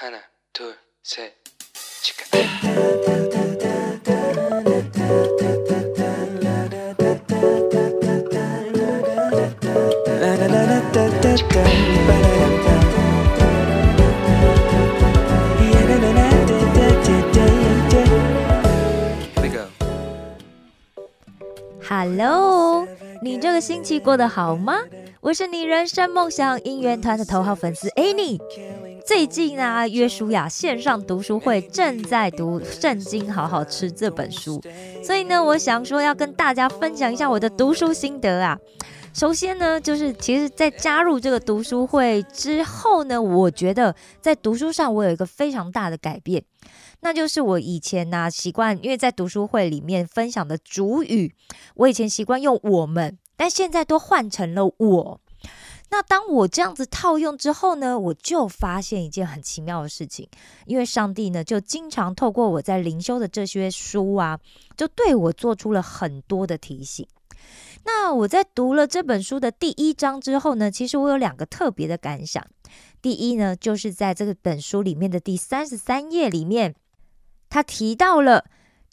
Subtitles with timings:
[0.00, 0.18] 하나,
[0.52, 1.32] 둘, 셋,
[2.02, 2.24] 치카.
[19.34, 19.66] Here we go.
[21.88, 22.86] Hello，
[23.22, 24.78] 你这个星期过得好吗？
[25.20, 28.38] 我是你人生梦想应援团的头号粉丝 Annie。
[29.05, 34.61] 最近啊，约书亚线上读书会正在读《圣经好好吃》这本书，
[35.03, 38.57] 所以呢，我想说要跟大家分享一下我的读书心得啊。
[39.13, 46.43] 首先呢，就是其实，在加入这个读书会之后呢，我觉得在读书上我有一个非常大的改变，
[47.01, 51.33] 那就是我以前呢、习惯，因为在读书会里面分享的主语，
[51.75, 55.20] 我以前习惯用我们，但现在都换成了我。
[55.91, 60.27] 那当我这样子套用之后呢，我就发现一件很奇妙的事情，
[60.65, 64.39] 因为上帝呢，就经常透过我在灵修的这些书啊，
[64.77, 67.05] 就对我做出了很多的提醒。
[67.83, 72.45] 那我在读了这本书的第一章之后呢，其实我有两个特别的感想。
[73.01, 76.73] 第一呢，就是在这个本书里面的第三十三页里面，
[77.49, 78.45] 他提到了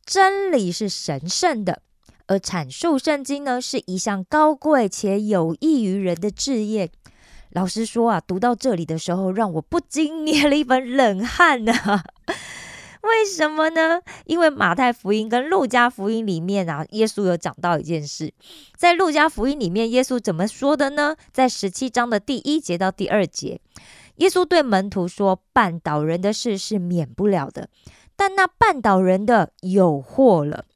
[0.05, 1.83] 真理是神圣的，
[2.29, 6.91] 而阐述圣经呢是一项高贵且有益于人的志业。
[7.51, 11.73] 老实说啊，读到这里的时候，让我不禁捏了一本冷汗呢、
[13.03, 14.03] 为什么呢？
[14.27, 18.35] 因为马太福音跟路加福音里面啊，耶稣有讲到一件事，
[18.77, 21.17] 在路加福音里面，耶稣怎么说的呢？
[21.33, 23.61] 在十七章的第一节到第二节，
[24.17, 27.71] 耶稣对门徒说：“绊倒人的事是免不了的，
[28.15, 30.67] 但那绊倒人的有祸了。”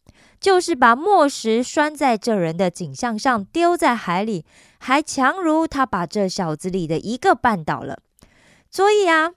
[0.43, 4.45] 就是把磨石拴在这人的颈项上，丢在海里，
[4.79, 8.01] 还强如他把这小子里的一个绊倒了。
[8.69, 9.31] 所以啊，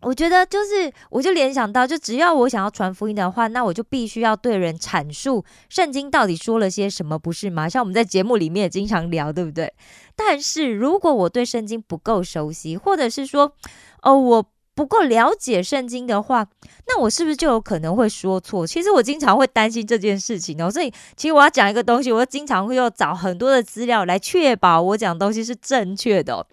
[0.00, 7.68] 我觉得就是，我就联想到，就只要我想要传福音的话，那我就必须要对人阐述圣经到底说了些什么，不是吗？
[7.68, 9.74] 像我们在节目里面也经常聊，对不对？
[10.16, 13.52] 但是如果我对圣经不够熟悉，或者是说，
[14.00, 16.46] 哦，我不够了解圣经的话，
[16.88, 18.66] 那我是不是就有可能会说错？
[18.66, 26.44] 其实我经常会担心这件事情哦，所以其实我要讲一个东西，我经常会要找很多的资料来确保我讲东西是正确的、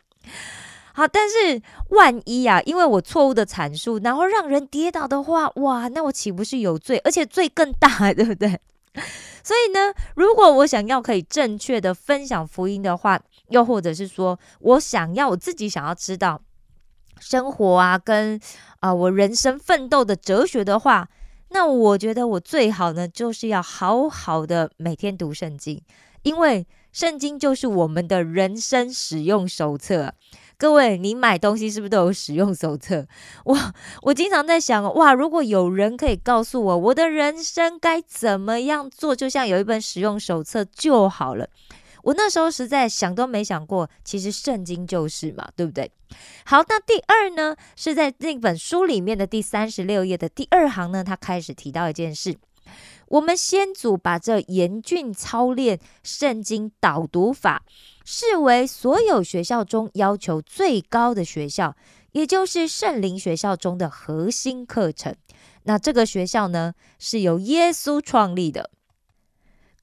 [0.93, 6.99] 好，但是万一啊，因为我错误的阐述，然后让人跌倒的话，哇，那我岂不是有罪？
[6.99, 8.59] 而且罪更大，对不对？
[9.43, 16.39] 所以呢，如果我想要可以正确的分享福音的话，又或者是说我想要我自己想要知道。
[17.21, 18.37] 生活啊，跟
[18.79, 21.07] 啊、我人生奋斗的哲学的话，
[21.49, 25.81] 那我觉得我最好呢，就是要好好的每天读圣经，
[26.23, 30.13] 因为圣经就是我们的人生使用手册。
[30.57, 33.07] 各位，你买东西是不是都有使用手册？
[33.45, 33.57] 我
[34.03, 41.47] 我经常在想，哇，如果有人可以告诉我我的人生该怎么样做，就像有一本使用手册就好了。
[42.03, 45.91] 我那时候实在想都没想过，其实圣经就是嘛，对不对？
[46.45, 52.37] 好，那第二呢，是在那本书里面的第三十六页的第二行呢，他开始提到一件事。
[53.07, 57.63] 我们先祖把这严峻操练圣经导读法
[58.05, 61.75] 视为所有学校中要求最高的学校，
[62.13, 65.13] 也就是圣灵学校中的核心课程。
[65.63, 68.69] 那这个学校呢，是由耶稣创立的。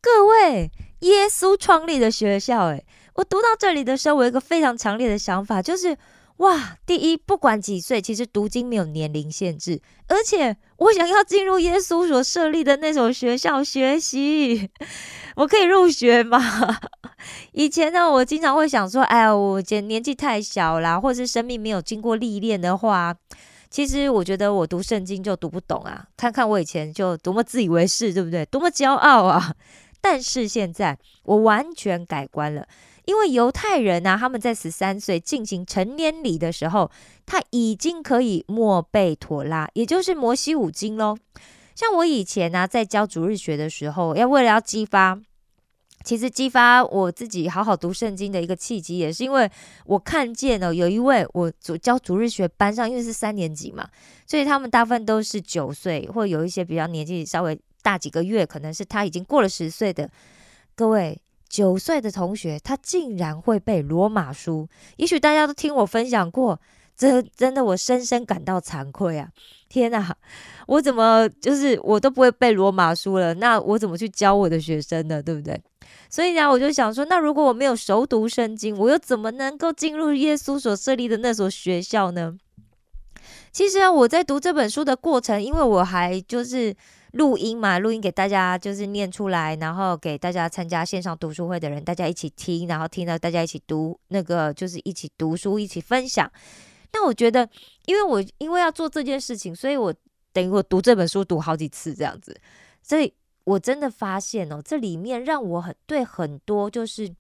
[0.00, 0.70] 各位，
[1.00, 5.97] 耶稣创立的学校，诶，我读到这里的时候，我有一个非常强烈的想法，就是
[6.36, 14.70] 哇，第一，不管几岁，其实读经没有年龄限制，而且我想要进入耶稣所设立的那所学校学习，
[15.34, 16.38] 我可以入学吗？
[17.53, 23.15] 以前呢，我经常会想说，哎呀，我年年纪太小啦，或是生命没有经过历练的话。
[23.70, 28.42] 其实我觉得我读圣经就读不懂啊，看看我以前就多么自以为是，对不对？
[28.47, 29.53] 多么骄傲啊！
[30.00, 32.66] 但是现在我完全改观了，
[33.04, 36.91] 因为犹太人啊，他们在十三岁进行成年礼的时候，
[37.26, 41.16] 他已经可以默背妥拉，也就是摩西五经喽。
[41.74, 45.21] 像我以前呢、在教主日学的时候，要为了要激发。
[46.04, 49.50] 其实激发我自己好好读圣经的一个契机，也是因为
[49.84, 53.86] 我看见了有一位我主教主日学班上，因为是三年级嘛，
[54.24, 60.10] 所以他们大部分都是九岁，或有一些比较年纪稍微大几个月，可能是他已经过了十岁的
[60.74, 61.18] 各位
[61.48, 64.68] 九岁的同学，他竟然会背罗马书。
[64.98, 66.60] 也许大家都听我分享过，
[66.94, 69.30] 这真的我深深感到惭愧啊！
[69.70, 70.14] 天哪，
[70.66, 73.32] 我怎么就是我都不会背罗马书了？
[73.32, 75.22] 那我怎么去教我的学生呢？
[75.22, 75.58] 对不对？
[76.10, 82.36] 所以呢，我就想说，那如果我没有熟读圣经，我又怎么能够进入耶稣所设立的那所学校呢？
[83.50, 86.76] 其实啊，我在读这本书的过程，因为我还就是
[87.13, 96.31] 录音嘛，录音给大家就是念出来，然后给大家参加线上读书会的人，大家一起听，然后听到大家一起读那个就是一起读书，一起分享。
[96.93, 97.49] 那我觉得，
[97.87, 99.95] 因为我因为要做这件事情，所以我
[100.33, 102.39] 等于我读这本书读好几次这样子，
[102.83, 103.13] 所以
[103.45, 107.15] 我真的发现哦，这里面让我很对很多就是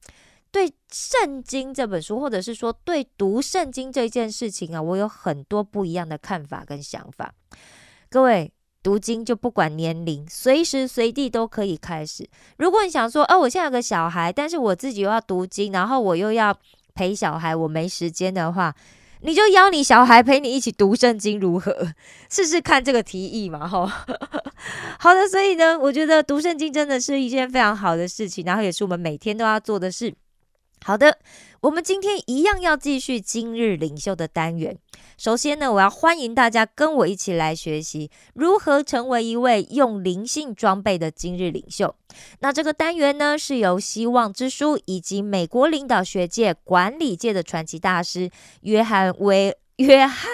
[0.50, 7.34] 对圣经这本书，或者是说对读圣经这件事情啊，我有很多不一样的看法跟想法。
[8.08, 8.50] 各位
[8.82, 12.28] 读经就不管年龄，随时随地都可以开始。
[12.58, 16.56] 如果你想说，哦，我现在有个小孩，但是我自己又要读经，然后我又要
[16.94, 18.74] 陪小孩，我没时间的话。
[19.22, 21.92] 你就邀你小孩陪你一起读圣经，如何？
[22.30, 24.06] 试试看这个提议嘛，哈。
[25.00, 30.14] 好的，所以呢，我觉得读圣经真的是一件非常好的事情，然后也是我们每天都要做的事。
[30.84, 31.18] 好的，
[31.60, 34.78] 我们今天一样要继续今日领袖的单元。
[35.16, 41.92] 首先呢，我要欢迎大家跟我一起来学习如何成为一位用灵性装备的今日领袖。
[42.38, 48.30] 那这个单元呢，是由希望之书以及美国领导学界、管理界的传奇大师
[48.60, 50.30] 约翰威约翰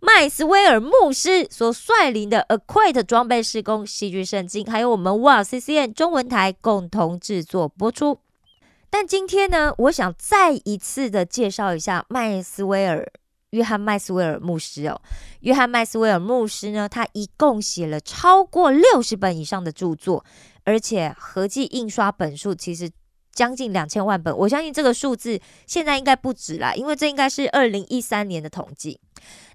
[0.00, 8.18] 麦斯威尔牧师所率领的 Acquit 装备施工戏剧圣经，还有我们哇 C C N 中文台共同制作播出。
[8.92, 13.10] 但今天呢，我想再一次的介绍一下麦斯威尔。
[13.52, 15.00] 约翰麦斯威尔牧师哦，
[15.40, 20.22] 约翰麦斯威尔牧师呢，他一共写了超过六十本以上的著作，
[20.64, 22.90] 而且合计印刷本数其实
[23.30, 24.34] 将近两千万本。
[24.34, 28.98] 我相信这个数字现在应该不止啦，因为这应该是二零一三年的统计。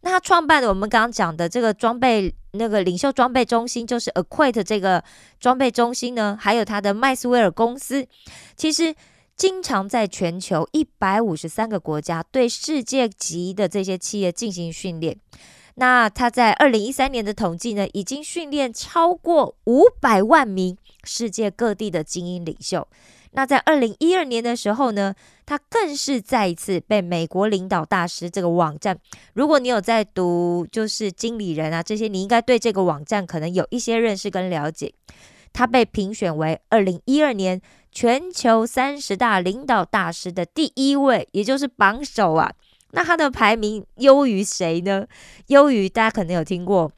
[0.01, 5.03] 那他创办的我们刚刚讲的这个装备那个领袖装备中心，就是 Acquit 这个
[5.39, 8.07] 装备中心呢，还有他的麦斯威尔公司，
[8.55, 8.93] 其实。
[9.37, 15.15] 经常在全球一百五十三个国家对世界级的这些企业进行训练。
[15.75, 22.87] 那他在二零一三年的统计呢，已经训练超过五百万名世界各地的精英领袖。
[23.33, 25.13] 那在二零一二年的时候呢，
[25.45, 28.97] 他更是再一次被美国领导大师这个网站，
[29.33, 34.91] 如果你有在读就是经理人啊这些，你应该对这个网站可能有一些认识跟了解。
[35.57, 37.59] 他被评选为二零一二年。
[37.89, 42.53] 全球三十大领导大师的第一位，也就是榜首啊。
[42.91, 45.07] 那他的排名优于谁呢？
[45.47, 46.91] 优于大家可能有听过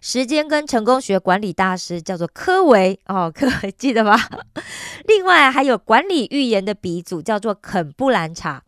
[0.00, 4.16] 时间跟成功学管理大师，叫做科维哦， 科维记得吗？
[5.08, 8.62] 另外还有管理预言的鼻祖，叫做肯布兰查。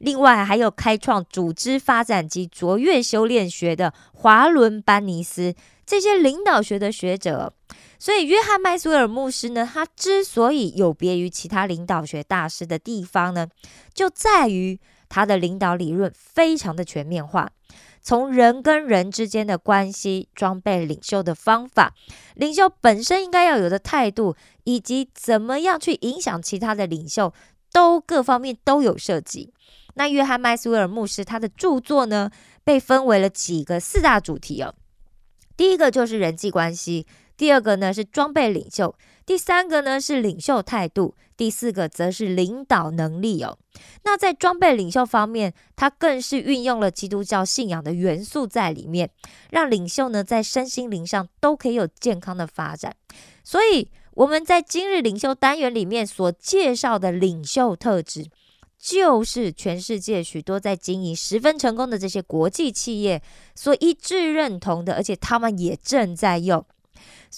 [0.00, 5.54] 另外还有开创组织发展及卓越修炼学的华伦班尼斯，
[5.86, 7.54] 这些领导学的学者。
[8.04, 13.48] 所以，约翰麦斯威尔牧师呢，他之所以有别于其他领导学大师的地方呢，
[13.94, 14.78] 就在于
[15.08, 17.50] 他的领导理论非常的全面化，
[18.02, 21.94] 从人跟人之间的关系、装备领袖的方法、
[22.34, 27.32] 领袖本身应该要有的态度，以及怎么样去影响其他的领袖，
[27.72, 29.54] 都各方面都有涉及。
[29.94, 32.30] 那约翰麦斯威尔牧师他的著作呢，
[32.64, 34.74] 被分为了几个四大主题哦。
[35.56, 37.06] 第一个就是人际关系。
[37.36, 38.94] 第二个呢是装备领袖，
[39.26, 43.58] 第三个呢是领袖态度，第四个则是领导能力哦。
[44.04, 49.10] 那在装备领袖方面，他更是运用了基督教信仰的元素在里面，
[49.50, 52.94] 让领袖呢在身心灵上都可以有健康的发展。
[53.42, 58.26] 所以我们在今日领袖单元里面所介绍的领袖特质，
[58.78, 63.20] 就是全世界许多在经营十分成功的这些国际企业
[63.56, 66.64] 所一致认同的，而且他们也正在用。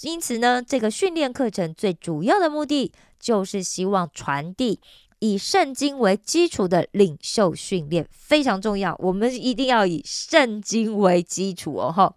[0.03, 4.79] 因此呢，这个训练课程最主要的目的就是希望传递
[5.19, 8.95] 以圣经为基础的领袖训练，非常重要。
[8.99, 12.13] 我们一定要以圣经为基础哦，哈。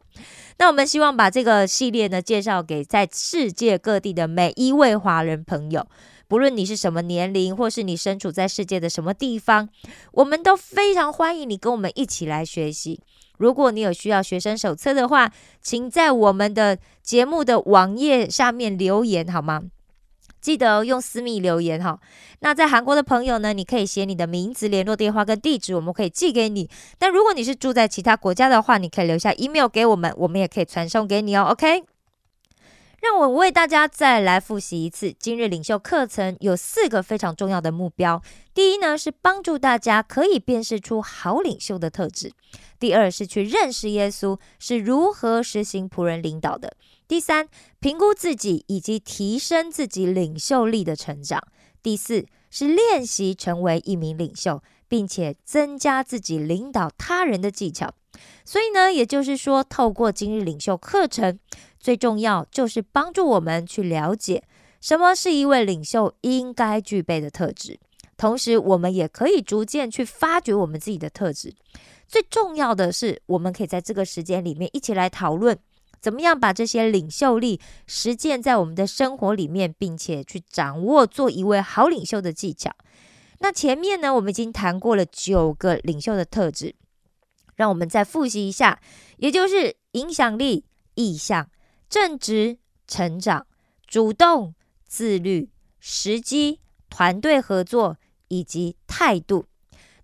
[0.58, 5.86] 那我们希望把这个系列呢介绍给在世界各地的每一位华人朋友，
[6.28, 9.70] 不论你是什么年龄，或是你身处在世界的什么地方，
[10.12, 13.00] 我们都非常欢迎你跟我们一起来学习。
[13.40, 15.32] 如果你有需要学生手册的话，
[15.62, 19.62] 请在我们的节目的网页下面留言好吗？
[20.42, 21.98] 记得用私密留言哈。
[22.40, 26.68] 那在韩国的朋友呢，你可以写你的名字、联络电话跟地址，我们可以寄给你。
[26.98, 31.48] 但如果你是住在其他国家的话，你可以留下 email 给我们，我们也可以传送给你哦。
[31.50, 31.82] OK。
[33.00, 38.22] 让我为大家再来复习一次今日领袖课程，有四个非常重要的目标。
[38.52, 42.28] 第一呢，是帮助大家可以辨识出好领袖的特质；
[42.78, 46.68] 第二是去认识耶稣是如何实行仆人领导的；
[47.08, 51.40] 第三，评估自己以及提升自己领袖力的成长；
[51.82, 57.94] 第四是练习成为一名领袖，并且增加自己领导他人的技巧。
[58.44, 61.38] 所以呢，也就是说，透过今日领袖课程，
[61.80, 64.44] 最重要就是帮助我们去了解
[64.80, 67.80] 什么是一位领袖应该具备的特质，
[68.16, 71.54] 同时我们也可以逐渐去发掘我们自己的特质。
[72.06, 75.58] 最重要的是，我们可以在这个时间里面一起来讨论，
[76.00, 82.70] 怎么样把这些领袖力实践在我们的生活里面，并且去掌握做一位好领袖的技巧。
[83.38, 86.74] 那前面呢，我们已经谈过了九个领袖的特质。
[87.56, 88.80] 让我们再复习一下，
[89.18, 91.48] 也就是影响力、意向、
[91.90, 92.56] 正直、
[92.86, 93.46] 成长、
[93.86, 94.54] 主动、
[94.86, 99.46] 自律、时机、团队合作以及态度。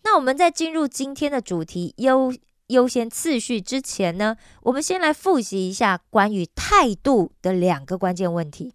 [0.02, 2.34] 那我们在进入今天的主题优
[2.66, 8.72] 优先次序之前呢，我们先来复习一下关于态度的两个关键问题。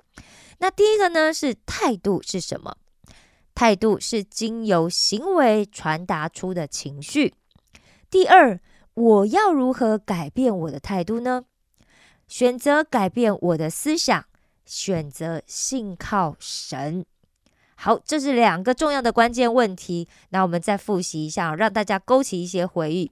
[0.60, 2.78] 那第一个呢是态度是什么？
[3.54, 7.34] 态度是经由行为传达出的情绪。
[8.10, 8.60] 第二。
[8.94, 11.46] 我要如何改变我的态度呢？
[12.32, 14.24] 选择改变我的思想，
[14.66, 17.06] 选择信靠神。
[17.76, 20.08] 好，这是两个重要的关键问题。
[20.30, 23.12] 那我们再复习一下，让大家勾起一些回忆。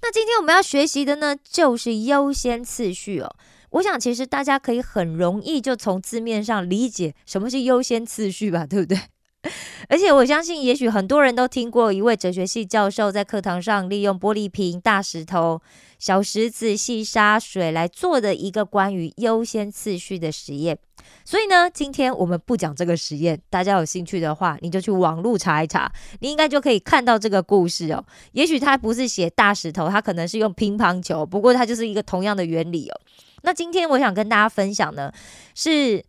[0.00, 3.34] 那今天我们要学习的呢，就是优先次序哦。
[3.70, 8.96] 我想，其实大家可以很容易就从字面上理解什么是优先次序吧，对不对？
[9.88, 15.62] 而且我相信，也许很多人都听过一位哲学系教授在课堂上利用玻璃瓶、大石头、
[15.98, 20.76] 小石子、细沙水来做的一个关于优先次序的实验。
[21.24, 28.04] 所以呢，今天我们不讲这个实验，大家有兴趣的话，你就去网络查一查，你应该就可以看到这个故事哦。
[28.32, 33.00] 也许他不是写大石头，他可能是用乒乓球，不过它就是一个同样的原理哦。
[33.42, 35.14] 那今天我想跟大家分享的
[35.54, 36.04] 是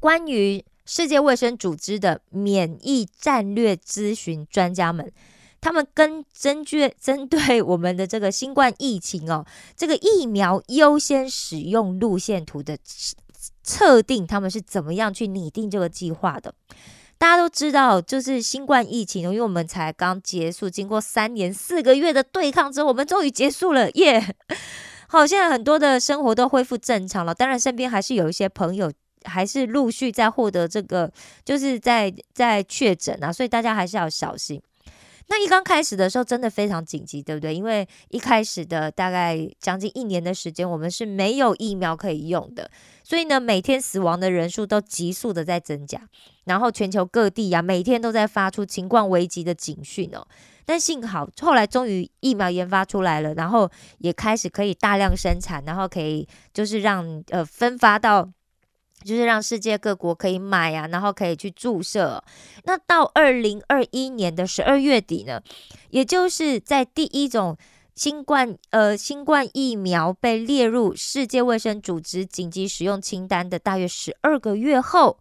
[0.00, 0.64] 关于。
[0.92, 5.08] 世界卫生组织的免疫战略咨询专家们，
[5.60, 12.76] 他们跟针对针对我们的这个新冠疫情哦，这个疫苗优先使用路线图的
[13.62, 16.52] 测定，他们是怎么样去拟定这个计划的？
[17.18, 24.34] 大家都知道，就是新冠疫情，因为我们才刚结束，经过三年四个月的对抗之后，我们终于结束了，耶！
[25.06, 28.90] 好，现在很多的生活都恢复正常了，当然身边还是有一些朋友。
[29.24, 31.12] 还是陆续在获得这个，
[31.44, 34.60] 就是在在确诊啊，所以大家还是要小心。
[35.32, 37.54] 那一刚开始的时候，真的非常紧急，对不对？
[37.54, 42.68] 因为一开始的大概将近一年的时间，我们是没有疫苗可以用的，
[43.04, 46.02] 所以呢，每天死亡的人数都急速的在增加，
[46.46, 50.26] 然后全球各地呀，每天都在发出情况危急的警讯哦。
[50.64, 58.28] 但幸好后来终于疫苗研发出来了，然后也开始可以大量生产，然后可以就是让呃分发到。
[59.04, 62.22] 就是让世界各国可以买啊，然后可以去注射。
[62.64, 65.42] 那到二零二一年的十二月底呢，
[65.90, 67.56] 也就是在第一种
[67.94, 75.18] 新冠呃新冠疫苗被列入世界卫生组织紧急使用清单的大约十二个月后，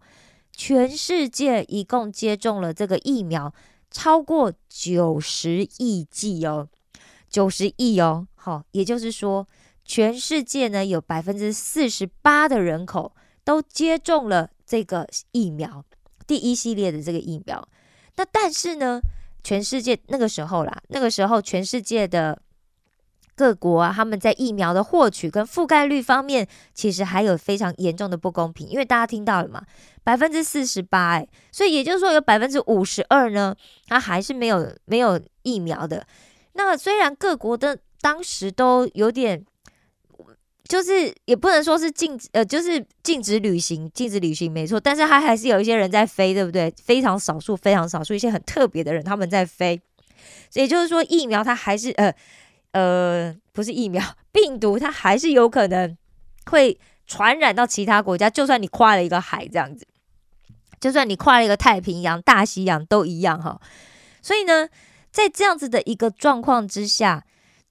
[0.52, 3.54] 全世界一共接种了这个疫苗
[3.90, 6.68] 超过九十亿剂哦，
[7.30, 9.48] 九十亿哦，好，也就是说，
[9.84, 13.14] 全世界呢有百分之四十八的人口。
[13.50, 15.84] 都接种了这个疫苗，
[16.28, 17.68] 第一系列的这个疫苗。
[18.18, 19.02] 那但是呢，
[19.44, 22.40] 全世界那个时候啦，那个时候全世界的
[23.34, 28.68] 各国啊，他们在疫苗的获取跟覆盖率方面，其实还有非常严重的不公平。
[28.68, 29.66] 因为大家听到了嘛，
[30.04, 33.56] 百分之四十八，哎，所以也就是说有百分之五十二呢，
[33.88, 36.06] 它还是没有没有疫苗的。
[36.54, 39.44] 那虽然各国的当时都有点。
[40.70, 46.72] 就是也不能说是禁止，呃，就是禁止旅行，禁止旅行没错，但是他还是有一些人在飞，对不对？
[46.86, 49.82] 非常少数，非常少数一些很特别的人他们在飞，
[50.54, 52.14] 也就是说疫苗它还是呃
[52.74, 54.00] 呃不是疫苗，
[54.32, 55.98] 病毒它还是有可能
[56.46, 59.88] 会传染到其他国家，就算你跨了一个海这样子，
[60.80, 63.60] 就算你跨了一个太平洋、大西洋都一样哈。
[64.22, 64.70] 所以呢，
[65.10, 67.26] 在这样子的一个状况之下。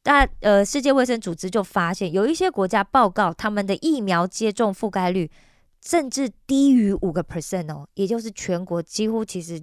[0.08, 5.30] 那呃，世界卫生组织就发现，有一些国家报告他们的疫苗接种覆盖率
[5.84, 9.62] 甚至低于五个 percent 哦，也就是全国几乎其实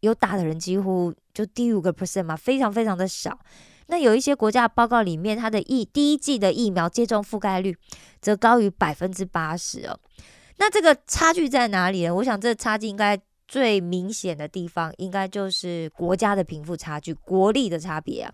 [0.00, 3.38] 有打的人几乎就低于五个 percent 嘛，非常非常的少。
[3.86, 7.74] 那有一些国家报告里面，它的疫第一季的疫苗接种覆盖率
[8.20, 9.98] 则高于百分之八十哦。
[10.58, 12.14] 那这个差距在哪里呢？
[12.16, 18.30] 我想这差距应该最明显的地方，应该就是国家的贫富差距、国力的差别啊。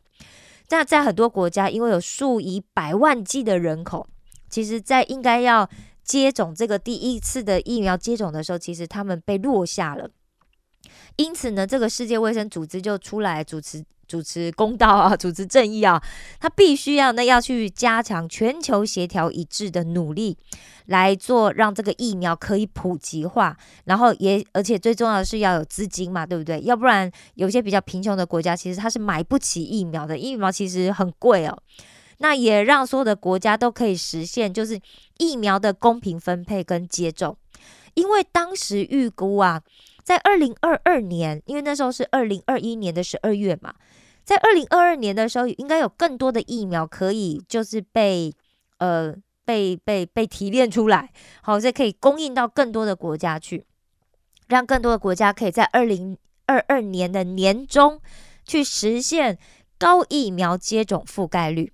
[0.70, 4.08] 那在很多国家，因为有数以百万计的人口，
[4.48, 5.68] 其实，在应该要
[6.02, 10.10] 接种这个第一次的疫苗接种的时候，其实他们被落下了。
[11.16, 16.02] 因此呢，这个世界卫生组织就出来主持主持公道啊， 主持正义啊，
[16.38, 20.36] 他必须要呢要去加强全球协调一致的努力，
[20.86, 26.60] 来做让这个疫苗可以普及化，然后也而且最重要的是要有资金嘛，对不对？
[26.62, 31.58] 要不然有些比较贫穷的国家，其实它是买不起疫苗的，疫苗其实很贵哦。
[32.18, 34.80] 那也让所有的国家都可以实现，就是
[35.18, 37.36] 疫苗的公平分配跟接种，
[37.94, 39.62] 因为当时预估啊。
[40.04, 43.72] 在二零二二年，因为那时候是二零二一年的十二月嘛，
[44.24, 48.32] 在二零二二年的时候，应该有更多的疫苗可以就是被
[48.78, 49.14] 呃
[49.44, 51.12] 被被被提炼出来，
[51.42, 53.66] 好，这可以供应到更多的国家去，
[54.48, 56.16] 让更多的国家可以在二零
[56.46, 58.00] 二二年的年中
[58.44, 59.38] 去实现
[59.78, 61.72] 高疫苗接种覆盖率。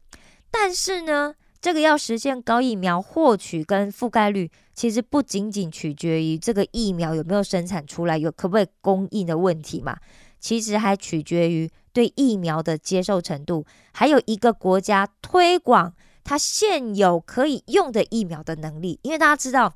[0.51, 4.51] 但是呢，这个要实现高疫苗获取跟覆盖率。
[4.73, 9.99] 其实不仅仅取决于这个疫苗有没有生产出来，有可不可以供应的问题嘛？
[10.39, 18.99] 其实还取决于对疫苗的接受程度，还有一个国家推广它现有可以用的疫苗的能力。
[19.03, 19.75] 因为大家知道，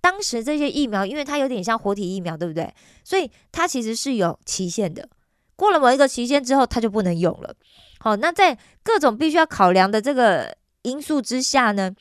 [0.00, 2.72] 当时这些疫苗，因为它有点像活体疫苗，对不对？
[3.02, 5.08] 所以它其实是有期限的，
[5.56, 7.54] 过了某一个期限之后，它就不能用了。
[7.98, 11.92] 好，那在各种必须要考量的这个因素之下呢？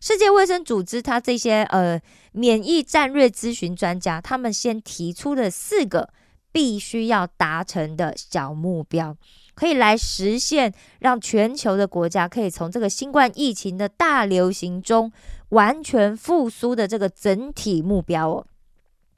[0.00, 2.00] 世界卫生组织，它这些呃
[2.32, 6.08] 免疫战略咨询专家，他们先提出了四个
[6.52, 9.16] 必须要达成的小目标，
[9.54, 15.12] 可以来实现让全球的国家可以从这个新冠疫情的大流行中
[15.50, 18.46] 完全复苏的这个整体目标哦。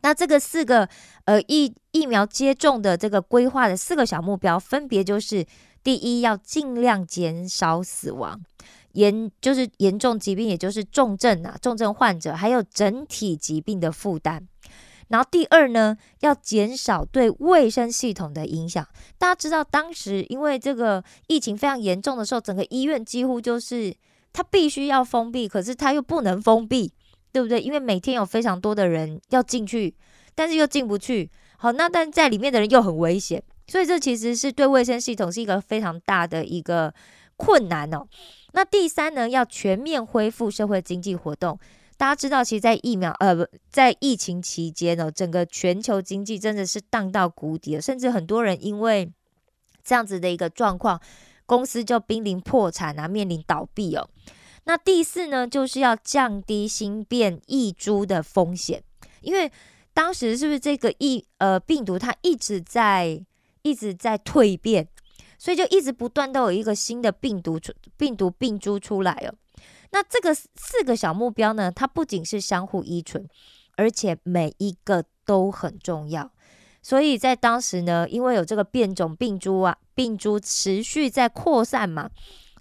[0.03, 0.89] 那这个四个
[1.27, 5.47] 呃疫疫苗接种的这个规划的四个小目标，分别就是
[5.83, 8.41] 第一，要尽量减少死亡。
[8.93, 14.47] 严就是严重疾病，也就是重症啊，重症患者还有整体疾病的负担。
[15.09, 18.87] 然后第二呢，要减少对卫生系统的影响。
[19.19, 23.95] 大家知道，当时因为这个疫情非常严重的时候，整个医院几乎就是
[24.33, 26.93] 它必须要封闭，可是它又不能封闭，
[27.33, 27.61] 对不对？
[27.61, 29.95] 因为每天有非常多的人要进去，
[30.35, 31.31] 但是又进不去。
[31.59, 36.93] 好，那但在里面的人又很危险，所以这其实是对卫生系统是一个非常大的一个
[37.37, 38.07] 困难哦。
[38.53, 41.59] 那第三呢，要全面恢复社会经济活动。
[42.03, 49.09] 大家知道，其实，在疫苗呃不在疫情期间呢，整个全球经济真的是荡到谷底了，甚至很多人因为
[49.85, 51.01] 这样子的一个状况，
[51.47, 54.11] 公司就濒临破产啊，面临倒闭哦。
[54.65, 58.83] 那第四呢，就是要降低新变异株的风险，
[59.21, 59.49] 因为
[59.95, 63.25] 当时是不是这个疫呃病毒它一直在
[63.63, 64.89] 一直在蜕变。
[65.39, 69.35] 所以就一直不断都有一个新的病毒出病毒病株出来哦。
[69.93, 73.29] 那这个四个小目标呢，它不仅是相互依存，
[73.77, 76.31] 而且每一个都很重要。
[76.83, 82.11] 所以在当时呢，因为有这个变种病株啊，病株持续在扩散嘛，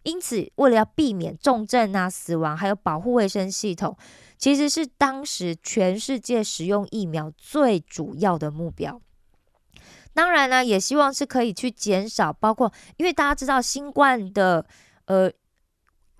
[0.03, 3.97] 因此为了要避免重症啊、死亡，还有保护卫生系统，
[4.37, 9.01] 其实是当时全世界使用疫苗最主要的目标。
[10.13, 14.65] 当然呢，也希望是可以去减少，包括因为大家知道新冠的，
[15.05, 15.31] 呃，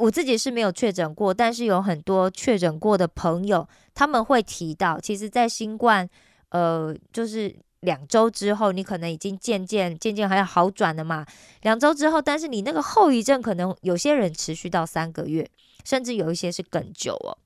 [0.02, 6.10] 我自己是没有确诊过，但是有很多确诊过的朋友，他们会提到，其实，在新冠，
[6.50, 11.26] 呃，就是两周之后，你可能已经渐渐渐渐还要好转了嘛。
[11.62, 15.48] 两周之后，但是你那个后遗症可能有些人持续到三个月，
[15.86, 17.38] 甚至有一些是更久哦。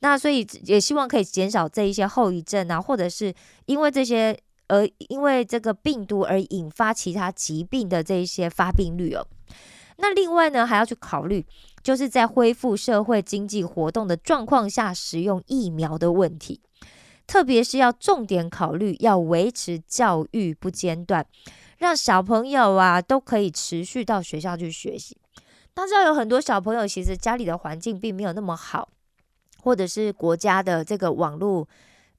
[0.00, 3.32] 那所以也希望可以减少这一些后遗症啊，或者是
[3.66, 4.38] 因为这些。
[4.68, 9.26] 而因为这个病毒而引发其他疾病的这一些发病率哦，
[9.98, 11.44] 那另外呢还要去考虑，
[11.82, 16.60] 就是在恢复社会经济活动的状况下使用疫苗的问题，
[17.26, 21.26] 特别是要重点考虑要维持教育不间断，
[21.78, 25.16] 让小朋友啊都可以持续到学校去学习。
[25.74, 28.88] 大家有很多小朋友其实家里的环境并没有那么好，
[29.62, 31.68] 或者是国家的这个网络。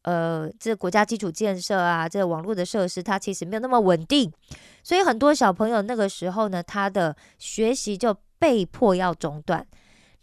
[0.05, 4.29] 呃，这国家基础建设啊，这网络的设施，它其实没有那么稳定，
[4.83, 9.65] 所以很多小朋友那个时候呢，他的学习就被迫要中断。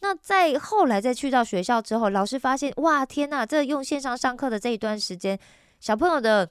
[0.00, 5.38] 那在后来再去到学校之后，老师发现，哇，天呐，这用线上上课的这一段时间，
[5.80, 6.50] 小朋友的。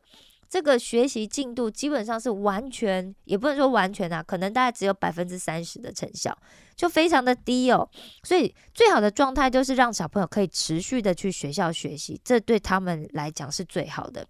[0.51, 6.35] 这个学习进度基本上是完全，也不能说完全啊，可能大概只有百分之三十的成效，
[6.75, 7.87] 就非常的低哦。
[8.23, 14.25] 所以最好的状态就是让小朋友可以持续的去学校学习，这对他们来讲是最好的。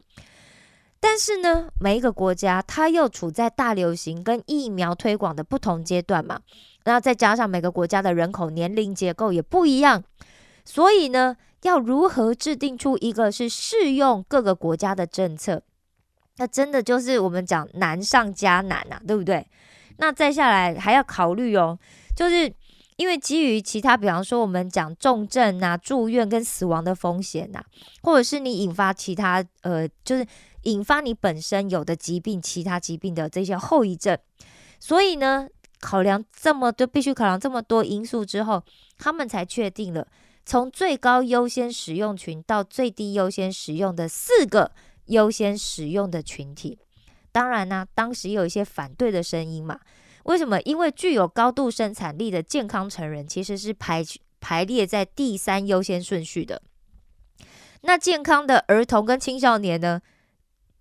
[1.00, 6.42] 但是呢，每一个国家它又处在大流行跟疫苗推广的不同阶段嘛，
[6.90, 10.04] 那再加上每个国家的人口年龄结构也不一样，
[10.66, 15.62] 所以呢，要如何制定出一个是适用各个国家的政策？
[16.38, 19.46] 那真的就是我们讲难上加难呐，对不对？
[19.98, 21.78] 那再下来还要考虑哦，
[22.16, 22.52] 就是
[22.96, 27.62] 因为基于其他，比方说我们讲重症啊、住院跟死亡的风险呐，
[28.02, 30.26] 或者是你引发其他呃，就是
[30.64, 34.18] 引发你本身有的疾病、其他疾病的这些后遗症，
[34.80, 35.48] 所以呢，
[35.80, 38.64] 考量这么多，必须考量这么多因素之后，
[38.98, 40.08] 他们才确定了
[40.46, 44.72] 从最高优先使用群到最低优先使用的四个
[45.06, 46.78] 优先使用的群体。
[47.32, 49.80] 当然呢，当时有一些反对的声音嘛。
[50.24, 50.62] 为什么？
[50.62, 54.04] 因为具有高度生产力的健康成人其实是排
[54.40, 56.62] 排列在第三优先顺序的。
[57.82, 60.02] 那健康的儿童跟青少年呢，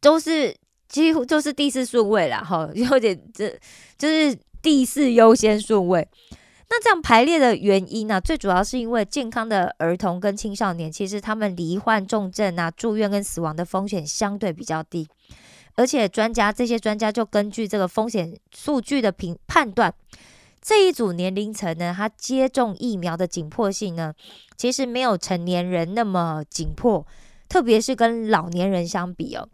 [0.00, 0.54] 都是
[0.88, 3.48] 几乎就是第四顺位了哈，有点这
[3.96, 6.08] 就是第四优先顺位。
[6.70, 15.08] 那这样排列的原因呢，最主要是因为健康的儿童跟青少年，其实他们罹患重症啊、住院跟死亡的风险相对比较低。
[15.76, 19.94] 而且专家这些专家就根据这个风险数据的评判断，
[20.60, 24.12] 这一组年龄层呢，它接种疫苗的紧迫性呢，
[24.56, 27.06] 其实没有成年人那么紧迫，
[27.48, 29.48] 特别是跟老年人相比哦。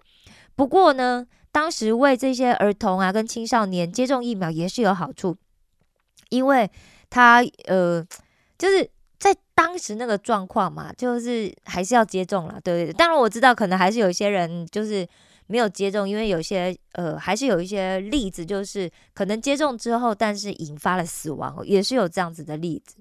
[0.56, 5.36] 不过呢，当时为这些儿童啊跟青少年接种疫苗也是有好处，
[6.30, 6.68] 因为
[7.08, 8.04] 他呃
[8.58, 8.90] 就是
[9.20, 12.92] 在当时那个状况嘛，就是还是要接种了，对对？
[12.92, 15.06] 当然我知道可能还是有些人就是。
[15.46, 22.96] 没有接种，因为有些呃，还是有一些例子，就是可能接种之后，但是引发了死亡，也是有这样子的例子。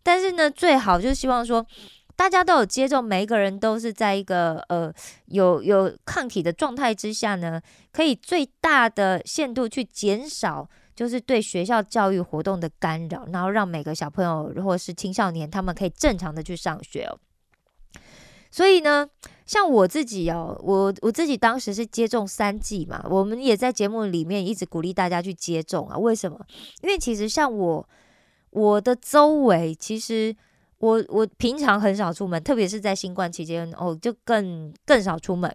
[0.00, 1.66] 但是呢，最好就希望说，
[2.16, 4.92] 大家都有接种，每一个人都是在一个呃
[5.26, 7.60] 有有抗体的状态之下呢，
[7.92, 17.18] 可以最大的限度去减少，就是对学校教育活动的干扰，然后让每个小朋友或者是青少年，他们可以正常的去上学哦。
[18.50, 19.08] 所以呢，
[19.44, 25.98] 像我自己哦，我我自己当时是接种三剂嘛，我们也在节目里面一直鼓励大家去接种啊。
[25.98, 26.38] 为什么？
[26.82, 27.88] 因为其实像我，
[28.50, 30.36] 我的周围其实
[30.84, 35.50] 我我平常很少出门，特别是在新冠期间哦，就更更少出门。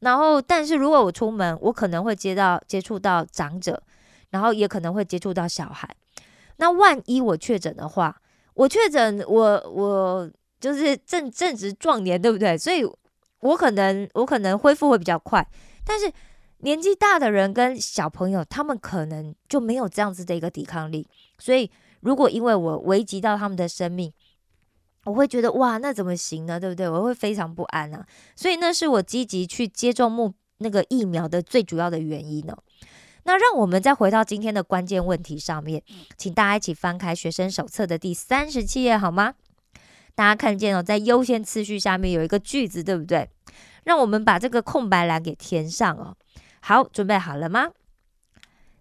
[0.00, 3.82] 然后，但是如果我出门，我可能会接到接触到长者，
[4.30, 5.88] 然后也可能会接触到小孩。
[6.58, 8.20] 那万一我确诊的话，
[8.54, 10.30] 我确诊，我我。
[10.58, 12.56] 就是正正值壮年，对不对？
[12.56, 12.82] 所以，
[13.40, 15.46] 我可能我可能恢复会比较快，
[15.84, 16.10] 但是
[16.60, 21.06] 年纪大的人跟小朋友，他们可能就没有这样子的一个抵抗力。
[21.38, 24.10] 所以，如果因为我危及到他们的生命，
[25.06, 26.60] 我会觉得哇，那怎么行呢？
[26.60, 26.88] 对不对？
[26.88, 28.06] 我会非常不安啊。
[28.34, 32.56] 所以，那是我积极去接种目那个疫苗的最主要的原因呢。
[33.22, 35.82] 那让我们再回到今天的关键问题上面，
[36.16, 39.34] 请大家一起翻开学生手册的第三十七页，好吗？
[40.14, 43.28] 大家看见哦，在优先次序下面有一个句子，对不对？
[43.84, 46.16] 让我们把这个空白栏给填上哦。
[46.60, 47.70] 好，准备好了吗？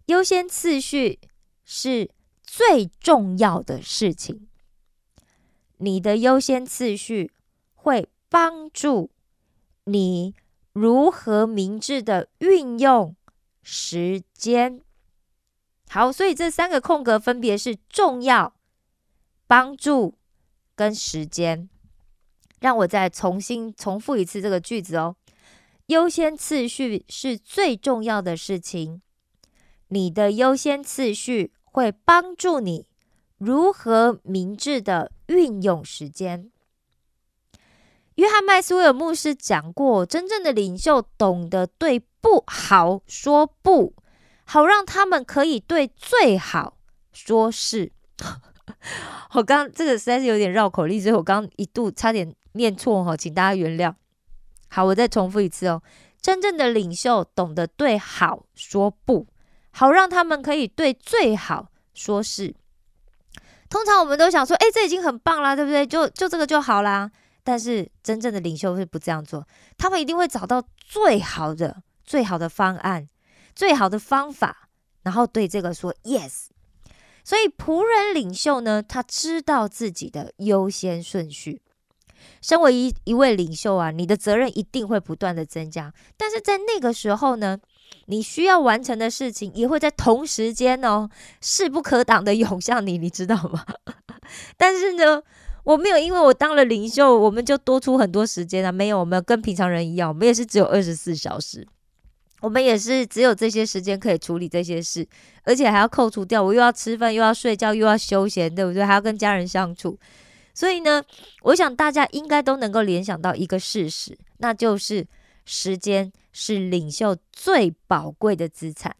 [0.05, 1.19] 优先次序
[1.63, 2.09] 是
[2.43, 4.47] 最重要的事情。
[5.77, 7.31] 你的优先次序
[7.73, 9.09] 会帮助
[9.85, 10.33] 你
[10.73, 13.15] 如何明智的运用
[13.61, 14.81] 时间。
[15.89, 18.53] 好，所以这三个空格分别是重要、
[19.47, 20.15] 帮助。
[20.77, 21.69] 跟时间，
[22.59, 25.15] 让我再重新重复一次这个句子哦。
[25.85, 29.01] 优先次序是最重要的事情，
[29.87, 32.85] 你的优先次序会帮助你
[33.37, 36.49] 如何明智的运用时间。
[38.15, 43.93] 约翰麦斯威尔牧师讲过，真正的领袖懂得对不好说不，
[44.45, 46.77] 好让他们可以对最好
[47.11, 47.91] 说是。
[49.33, 53.93] 我刚这个实在是有点绕口令，所以我刚一度差点念错哈，请大家原谅。
[54.69, 55.83] 好，我再重复一次哦。
[56.21, 59.27] 真正的领袖懂得对好说不，
[59.71, 62.55] 好让他们可以对最好说是。
[63.69, 65.85] 通常我们都想说，哎，这已经很棒啦，对不对？
[65.85, 67.09] 就就这个就好啦。
[67.43, 69.47] 但是真正的领袖是不这样做，
[69.77, 73.07] 他们一定会找到最好的、最好的方案、
[73.55, 74.69] 最好的方法，
[75.03, 76.47] 然后对这个说 yes。
[77.23, 81.61] 所以仆人领袖呢，他知道自己的优先顺序。
[82.41, 85.93] 身为一一位领袖啊，你的责任一定会不断的增加。
[86.17, 87.59] 但是在那个时候呢，
[88.05, 91.09] 你需要完成的事情也会在同时间哦，
[91.41, 93.65] 势不可挡的涌向你，你知道吗？
[94.57, 95.21] 但是呢，
[95.63, 98.71] 我没有因为我当了领袖，我们就多出很多时间啊。
[98.71, 101.67] 没有，我们跟平常人一样，我们也是只有二十四小时。
[102.41, 105.07] 我们也是只有这些时间可以处理这些事，
[105.43, 108.85] 而且还要扣除掉，我又要吃饭，又要睡觉，又要休闲，对不对？
[108.85, 109.97] 还要跟家人相处，
[110.53, 111.01] 所以呢，
[111.43, 115.07] 我想大家应该都能够联想到一个事实，那就是
[115.45, 118.95] 时间是领袖最宝贵的资产。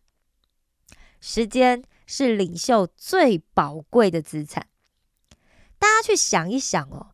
[1.20, 4.68] 时间是领袖最宝贵的资产。
[5.80, 7.14] 大家去想一想哦，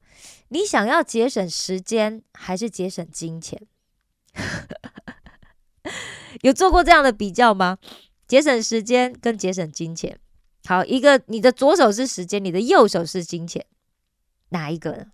[0.50, 3.62] 你想要节省时间还是节省金钱？
[6.42, 7.78] 有做过这样的比较吗？
[8.28, 10.20] 节省时间跟节省金钱，
[10.66, 13.66] 好，一个你的左手是时间，你的右手是金钱，
[14.50, 15.12] 哪一个呢？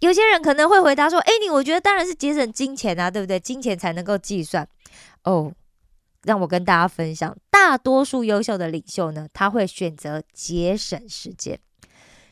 [0.00, 3.40] 有些人可能会回答说：“哎，你我觉得当然是节省金钱啊，对不对？
[3.40, 4.68] 金钱才能够计算。”
[5.24, 5.52] 哦，
[6.24, 11.58] 让我跟大家分享，大多数优秀的领袖呢，他会选择节省时间。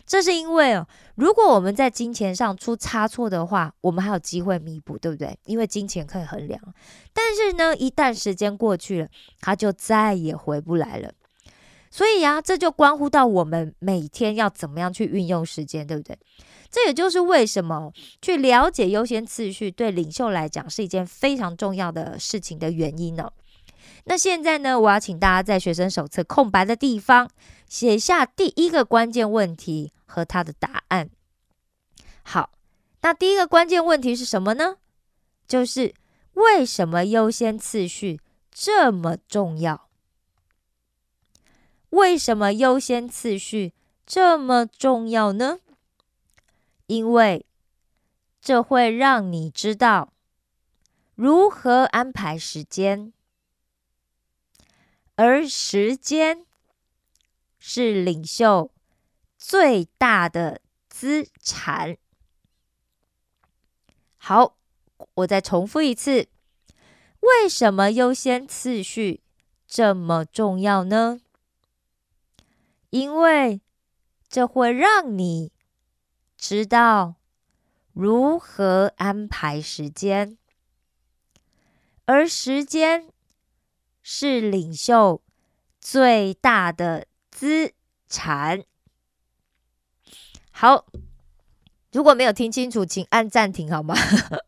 [0.04, 5.38] 这是因为哦，如果我们在金钱上出差错的话，我们还有机会弥补，对不对？
[5.46, 6.60] 因为金钱可以衡量。
[7.14, 9.08] 但是呢，一旦时间过去了，
[9.40, 11.12] 它就再也回不来了。
[11.90, 16.18] 所以啊，这就关乎到我们每天要怎么样去运用时间，对不对？
[16.72, 23.30] 这也就是为什么去了解优先次序对领袖来讲是一件非常重要的事情的原因呢。
[24.04, 27.30] 那现在呢，我要请大家在学生手册空白的地方
[27.68, 31.10] 写下第一个关键问题和它的答案。
[32.22, 32.50] 好，
[33.02, 34.78] 那第一个关键问题是什么呢？
[35.46, 35.94] 就是
[36.32, 38.18] 为什么优先次序
[38.50, 39.88] 这么重要？
[41.90, 43.74] 为什么优先次序
[44.06, 45.58] 这么重要呢？
[46.86, 47.46] 因为
[48.40, 50.12] 这会让你知道
[51.14, 53.12] 如何安排时间，
[55.14, 56.44] 而时间
[57.58, 58.72] 是领袖
[59.38, 61.96] 最大的资产。
[64.16, 64.56] 好，
[65.14, 66.28] 我再重复一次：
[67.20, 69.22] 为什么优先次序
[69.66, 71.20] 这么重要呢？
[72.90, 73.60] 因为
[74.28, 75.51] 这会让你
[76.42, 77.14] 知道
[77.92, 80.36] 如何安排时间，
[82.04, 83.06] 而时间
[84.02, 85.22] 是领袖
[85.80, 87.74] 最大的资
[88.08, 88.64] 产。
[90.50, 90.86] 好，
[91.92, 93.94] 如果没有听清楚，请按暂停好吗？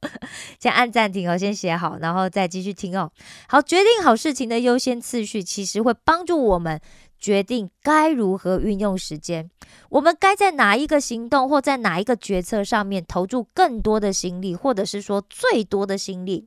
[0.58, 3.12] 先按暂停哦，先写好，然后再继续听哦。
[3.46, 6.80] 好，决定好事情的优先次序，其实会帮助我们。
[7.24, 9.50] 决定该如何运用时间，
[9.88, 16.46] 我们该在哪一个行动或在哪一个决策上面投注更多的心力，或者是说最多的心力？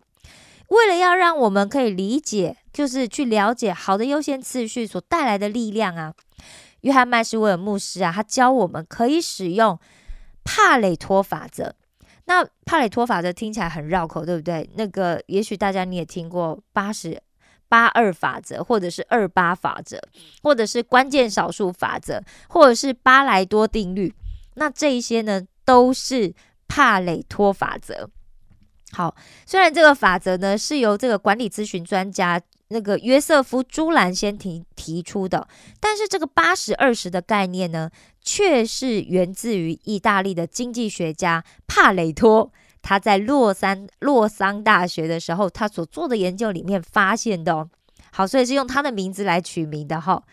[0.68, 6.14] 为了要让我们可以理解，就是去了解好的优先次序所带来的力量啊。
[6.82, 9.80] 约翰麦斯威尔牧师啊，他教我们可以使用
[10.44, 11.74] 帕累托法则。
[12.26, 14.70] 那帕累托法则听起来很绕口，对不对？
[14.76, 17.20] 那个也许大家你也听过八十。
[17.70, 20.00] 八二法则，或者是二八法则，
[20.42, 24.14] 或者是关键少数法则，或者是巴莱多定律，
[24.56, 26.34] 那这一些呢，都是
[26.68, 28.10] 帕累托法则。
[28.92, 35.48] 好，虽然这个法则呢是由这个管理咨询专家那个约瑟夫朱兰先提提出的，
[35.80, 42.52] 但是这个八十二十的概念呢，却是源自于意大利的经济学家帕累托。
[42.88, 47.70] 他在洛桑洛桑大学的时候，他所做的研究里面发现的哦，
[48.14, 50.24] 好，所以是用他的名字来取名的哈。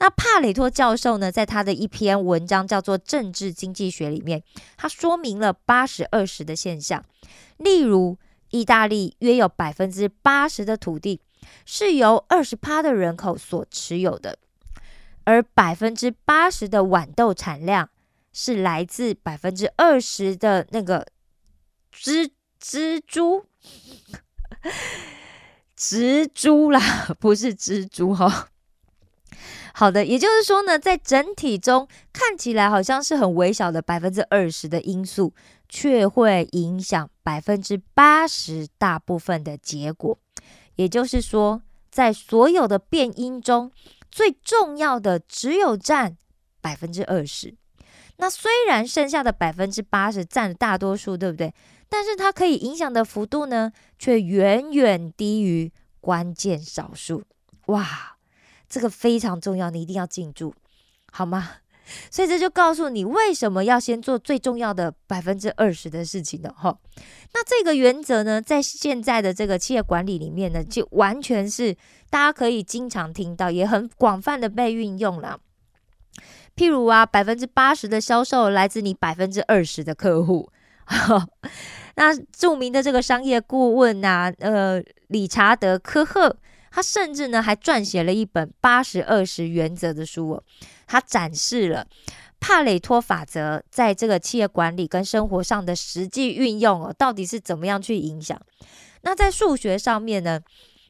[0.00, 4.42] 那帕雷托教授呢，在他的一篇文章叫做《政治经济学》里面，
[4.76, 7.00] 他说明了八十二十的现象。
[7.58, 8.18] 例如，
[8.48, 11.20] 意大利约有百分之八十的土地
[11.64, 14.36] 是由二十趴的人口所持有的，
[15.22, 17.88] 而百分之八十的豌豆产量
[18.32, 21.06] 是来自百分之二十的那个。
[21.94, 22.30] 蜘
[22.62, 23.46] 蜘蛛，
[25.76, 26.80] 蜘蛛啦，
[27.18, 28.48] 不是蜘蛛哈。
[29.72, 35.32] 好的，也就是说呢，在整体中看起来好像是很微小的百分之二十的因素，
[35.68, 40.18] 却会影响百分之八十大部分的结果。
[40.76, 43.72] 也就是说，在所有的变因中，
[44.10, 46.16] 最重要的只有占
[46.60, 47.54] 百分之二十。
[48.16, 51.54] 那虽然剩下的百分之八十占大多数，对不对？
[51.90, 57.24] 但是它可以影响的幅度呢，却远远低于关键少数。
[57.66, 58.16] 哇，
[58.68, 60.54] 这个非常重要，你一定要记住，
[61.12, 61.50] 好吗？
[62.08, 66.78] 所以这就告诉你为什么要先做最重要的百分之二十的事情的哈。
[67.34, 71.74] 那这个原则呢，在现在的这个企业管理里面呢，就完全是
[72.08, 75.40] 大家可以经常听到，也很广泛的被运用了。
[76.54, 80.48] 譬如啊，百分之八十的销售来自你百分之二十的客户。
[81.96, 86.36] 那著名的这个商业顾问呐，呃，理查德科赫，
[86.70, 90.42] 他甚至呢还撰写了一本八十二十原则的书哦。
[90.86, 91.86] 他展示了
[92.40, 98.40] 帕累托法则在这个企业管理跟生活上的实际运用哦，到底是怎么样去影响？
[99.02, 100.40] 那在数学上面呢，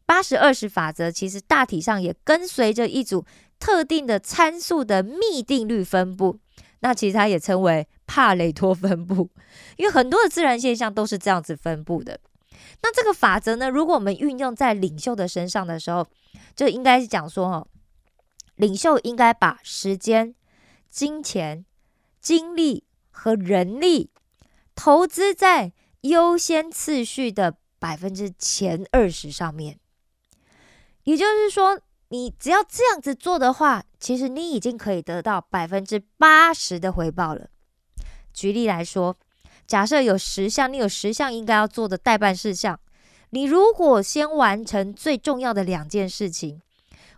[0.06, 3.24] 八十二十法则其实大体上也跟随着一组
[3.58, 6.38] 特定的参数的幂定律分布。
[6.82, 9.30] 那其实它也称为帕累托分布，
[9.78, 12.18] 因为很多的自然现象都是这样子分布的。
[12.82, 16.04] 那这个法则呢，如果我们运用在领袖的身上的时候，
[16.56, 17.68] 就应该是讲说，哦，
[18.56, 20.34] 领袖应该把时间、
[20.88, 21.64] 金钱、
[22.20, 24.10] 精力和人力
[24.74, 29.78] 投资在优先次序的百分之前二十上面。
[31.04, 37.48] 也就是说，你只要这样子做的话，其实你已经可以得到百分之八十的回报了。
[38.32, 39.16] 举例来说。
[39.66, 42.76] 假设有十项，你有十项应该要做的代办事项，
[43.30, 46.60] 你如果先完成最重要的两件事情，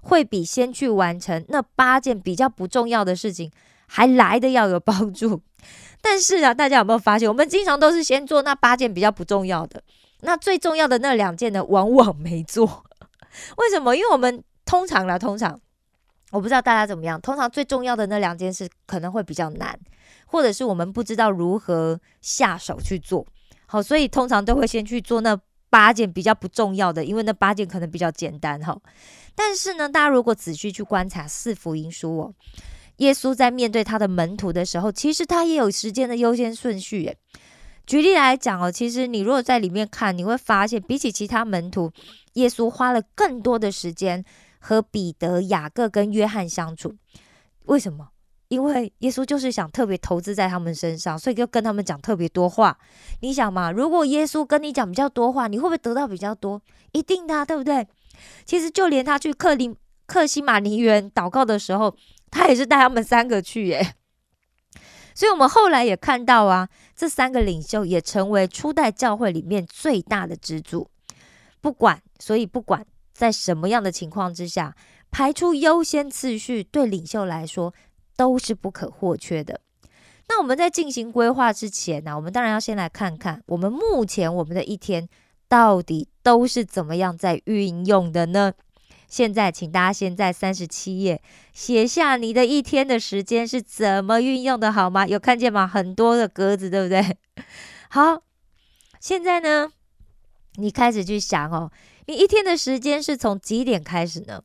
[0.03, 3.51] 会比先去完成那八件比较不重要的事情
[3.87, 5.41] 还来的要有帮助。
[6.03, 9.83] 但是啊，大家有没有发现，我们经常都是先做那八件比较不重要的，
[10.21, 12.85] 那最重要的那两件呢，往往没做。
[13.57, 13.97] 为什么？
[13.97, 15.59] 因为我们通常啦，通常
[16.33, 19.79] 我不知道大家怎么样，通常最重要的那两件事可能会比较难。
[20.33, 23.27] 或者是我们不知道如何下手去做
[23.67, 28.75] 好，所以通常都会先去做那八件比较不重要的，因为那八件可能比较简单哈。
[29.35, 32.35] 但是呢，大家如果仔细去观察四福音书哦，
[32.97, 37.05] 耶稣在面对他的门徒的时候，其实他也有时间的优先顺序。
[37.05, 37.17] 诶，
[37.87, 41.93] 举例来讲哦，其实你如果在里面看，你会发现比起其他门徒，
[42.35, 44.25] 耶稣花了更多的时间
[44.59, 46.95] 和彼得、雅各跟约翰相处。
[47.67, 48.09] 为什么？
[48.53, 52.77] 因为耶稣就是想特别投资在他们身上，所以就跟他们讲特别多话。
[53.21, 56.61] 你想嘛，如果耶稣跟你讲比较多话，你会不会得到比较多？
[56.93, 57.89] 一定的，对不对？
[58.45, 61.97] 其实就连他去克林克西马尼园祷告的时候，
[62.31, 63.95] 他也是带他们三个去耶。
[65.15, 70.91] 所以我们后来也看到啊，这三个领袖也成为初代教会里面最大的支柱。
[71.63, 72.85] 不管，所以不管
[73.15, 74.77] 在什么样的情况之下，
[75.11, 77.73] 排出优先次序，对领袖来说。
[78.17, 79.61] 都是不可或缺的。
[80.29, 85.09] 那我们在进行规划之前呢，我们当然要先来看看我们目前我们的一天
[85.49, 88.53] 到底都是怎么样在运用的呢？
[89.09, 91.21] 现在，请大家先在三十七页
[91.53, 95.07] 写下你的一天的时间是怎么运用的，好吗？
[95.07, 95.67] 有看见吗？
[95.67, 97.19] 很多的格子，对不对？
[97.91, 98.23] 好，
[99.01, 99.71] 现在呢，
[100.55, 101.71] 你开始去想哦，
[102.07, 104.43] 你一天的时间是从几点开始呢？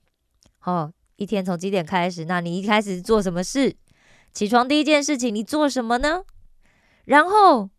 [0.64, 0.92] 哦。
[1.18, 2.26] 一天从几点开始？
[2.26, 3.76] 那你一开始做什么事？
[4.34, 6.24] 起床第一件事情你做什么呢？
[7.06, 7.70] 然后，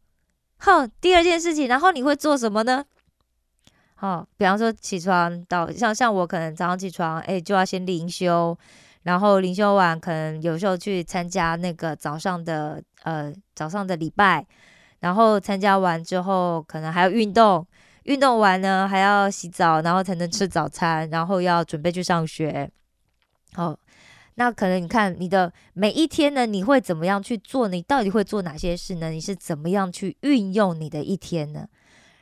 [0.59, 2.85] 好，第二件事情，然后你会做什么呢？
[3.95, 8.57] 好，比方说起床到像像我可能早上起床，哎，就要先灵修，
[9.03, 14.47] 然后灵修完可能有时候去参加那个早上的呃早上的礼拜，
[15.01, 17.67] 然后参加完之后可能还要运动，
[18.05, 22.71] 运动完呢还要洗澡，然后才能吃早餐，然后要准备去上学。
[23.55, 23.79] 好，
[24.35, 27.67] 那可能你看你的每一天呢，你会怎么样去做？
[27.69, 29.11] 你到底会做哪些事呢？
[29.11, 31.67] 你是怎么样去运用你的一天呢？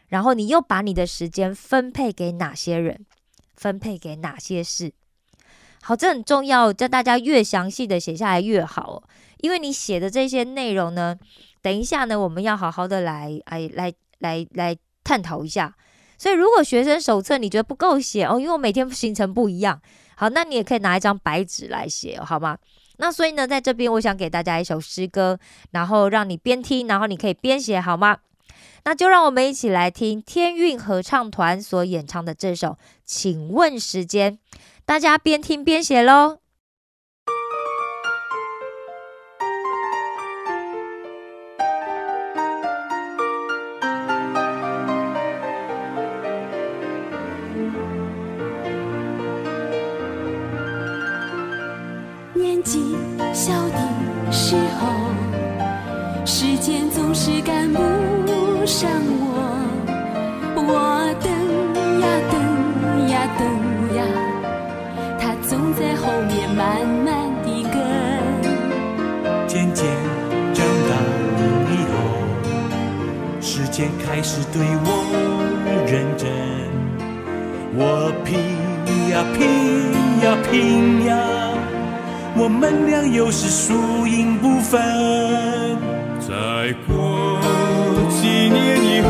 [0.08, 3.04] 然后你又把你的时间分配给哪些人？
[3.56, 4.92] 分配给哪些事？
[5.82, 9.02] 好，这很重要，叫大家越详细的写下来越好，
[9.38, 11.16] 因为你写的这些内容呢，
[11.60, 15.76] 等一下呢，我们要好好的来哎来来来探讨一下。
[16.18, 19.80] 所以如果学生手册你觉得不够写哦，因为我每天行程不一样。
[20.16, 22.56] 好，那你也可以拿一张白纸来写，好吗？
[22.96, 25.38] 那所以呢，在这边我想给大家一首诗歌，
[25.72, 28.16] 然后让你边听，然后你可以边写，好吗？
[28.84, 32.68] 那就让我们一起来听天韵合唱团所演唱的这首
[33.04, 34.32] 《请问时间》，
[34.86, 36.38] 大家边听边写喽。
[74.56, 74.88] 对我
[75.86, 76.24] 认真，
[77.76, 78.40] 我拼
[79.10, 79.38] 呀拼
[80.22, 81.12] 呀拼呀，
[82.38, 84.80] 我们俩又是输赢不分。
[86.26, 87.38] 再过
[88.08, 89.08] 几年以后，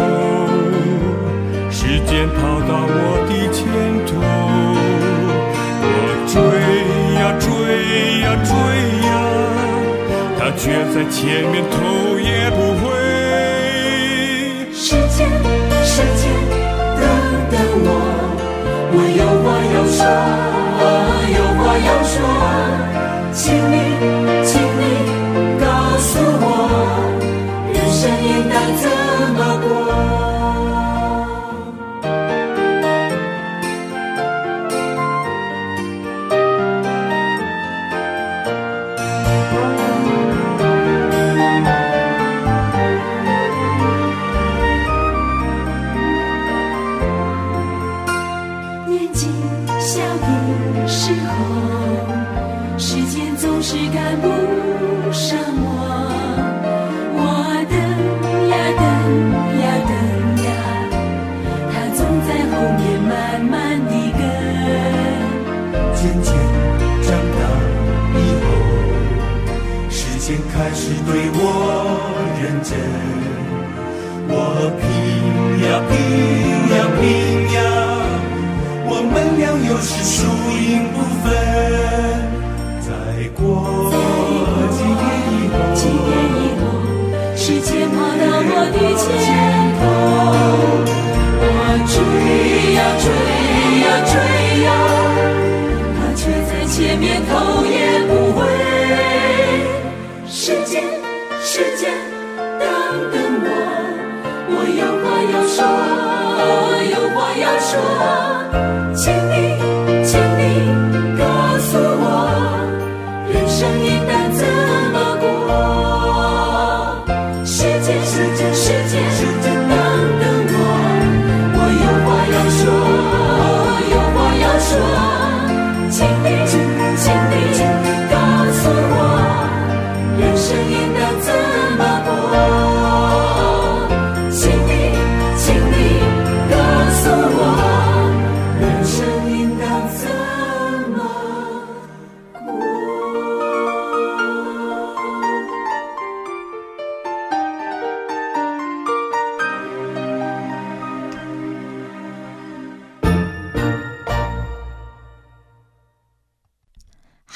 [1.70, 3.62] 时间跑到我的前
[4.04, 4.18] 头，
[5.86, 5.94] 我
[6.26, 6.34] 追
[7.20, 7.46] 呀追
[8.22, 8.50] 呀追
[9.06, 9.08] 呀，
[10.40, 12.65] 他却在前面头也不
[15.24, 15.30] 回。
[15.84, 16.22] 时间，
[17.00, 17.04] 等
[17.50, 17.54] 等
[17.84, 17.88] 我，
[18.92, 20.00] 我有话要说，
[21.36, 21.38] 有。
[21.56, 22.14] 话要说，
[23.32, 23.74] 请你，
[24.44, 24.80] 请你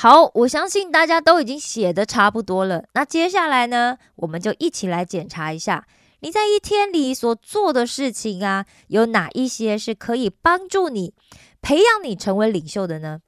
[0.02, 2.86] 好，我相信大家都已经写的差不多了。
[2.94, 5.86] 那接下来呢，我们就一起来检查一下
[6.20, 11.12] 你在一天里所做的事情啊，有哪一些是可以帮助你
[11.60, 13.20] 培养你成为领袖的呢？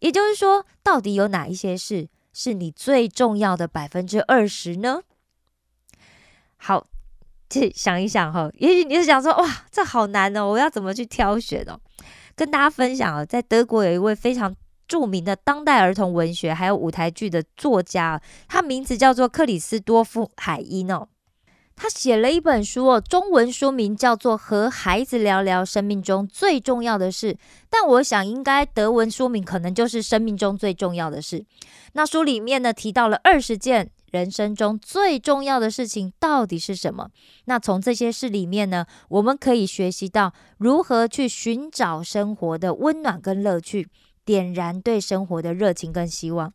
[0.00, 5.02] 也就是说，到底有哪一些事是你最重要的百分之二十呢？
[6.56, 6.86] 好，
[7.46, 11.78] 这想一想哈，也许你是想说，哇，这好难哦，我要怎么去挑选哦？
[12.34, 14.56] 跟大家分享哦，在德国有一位非常
[14.86, 21.08] 著名的当代儿童文学还有舞台剧的作家，他名字叫做克里斯多夫海因哦。
[21.78, 27.34] 他写了一本书哦，中文书名叫做《和孩子聊聊生命中最重要的事》，
[27.68, 31.44] 但我想应该德文书名可能就是生命中最重要的事。
[31.92, 37.10] 那书里面呢提到了二十件人生中最重要的事情到底是什么？
[37.44, 43.86] 那从这些事里面呢，我们可以学习到如何去寻找生活的温暖跟乐趣。
[44.26, 46.52] 点燃对生活的热情跟希望。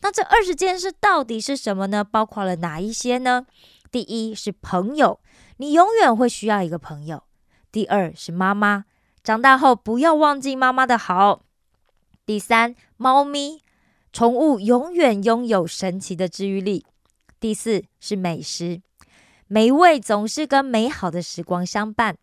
[0.00, 2.02] 那这二十件事到底是什么呢？
[2.02, 3.44] 包括了哪一些呢？
[3.90, 5.20] 第一是朋友，
[5.58, 7.24] 你永远会需要一个朋友。
[7.70, 8.86] 第二是妈妈，
[9.22, 11.42] 长大后不要忘记妈妈的好。
[12.24, 13.62] 第三，猫咪，
[14.12, 16.86] 宠物永远拥有神奇的治愈力。
[17.40, 18.80] 第四是美食，
[19.46, 22.16] 美味总是跟美好的时光相伴。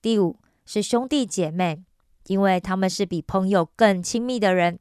[0.00, 1.84] 第五是兄弟姐妹。
[2.26, 4.78] 因为他们是比朋友更亲密的人。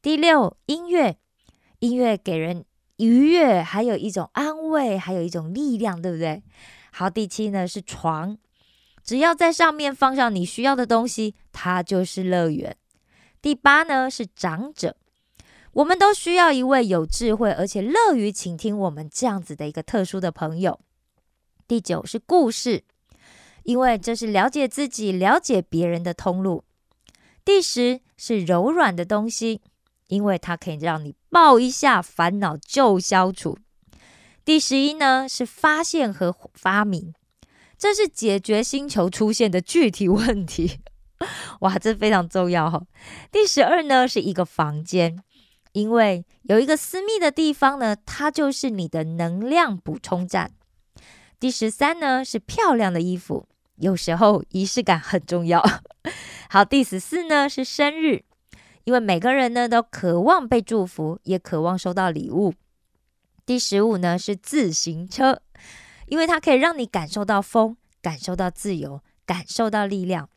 [0.00, 1.16] 第六，音乐，
[1.78, 2.64] 音乐给人
[2.96, 6.42] 愉悦，还有一种安慰，还有一种力量，对不对？
[6.92, 8.36] 好，第七呢是床，
[9.02, 12.76] 只要在上面放上你需要的东西，它就是乐园。
[13.42, 14.96] 第八呢是长者，
[15.72, 20.80] 我们都需要一位有智慧而且乐于倾听我们这样子的一个特殊的朋友。
[21.66, 22.84] 第九是故事。
[23.64, 26.64] 因为这是了解自己、了解别人的通路。
[27.44, 29.60] 第十是柔软的东西，
[30.08, 33.58] 因为它可以让你抱一下，烦恼就消除。
[34.44, 37.12] 第十一呢是发现和发明，
[37.76, 40.78] 这是解决星球出现的具体问题。
[41.60, 42.82] 哇，这非常重要哈。
[43.32, 45.18] 第十二呢是一个房间，
[45.72, 50.52] 因为有一个私密的地方呢，它就是你的能量补充站。
[51.40, 53.46] 第十三呢是漂亮的衣服。
[53.76, 55.62] 有时候仪式感很重要。
[56.48, 58.22] 好，第十四呢是生日，
[58.84, 62.54] 因为每个人呢都渴望被祝福，也渴望收到礼物。
[63.44, 65.42] 第十五呢是自行车，
[66.06, 70.28] 因为它可以让你感受到风，感受到自由，感受到力量。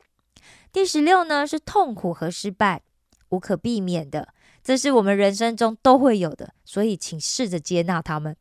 [0.74, 2.82] 第十六呢是痛苦和失败，
[3.30, 4.34] 无可避免的，
[4.64, 8.36] 这是我们人生中都会有的，所以请试着接纳他们。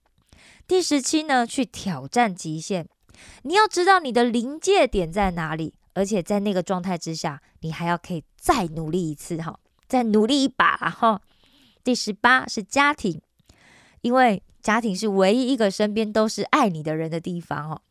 [0.67, 2.89] 第十七呢，去挑战极限。
[3.43, 11.21] 你要知道你的临界点在哪里，而且在那个状态之下，你还要可以再努力一次哈，再努力一把哈。
[11.83, 13.21] 第十八是家庭，
[14.01, 17.83] 因为家庭是唯一一个身边都是爱你的人的地方哦。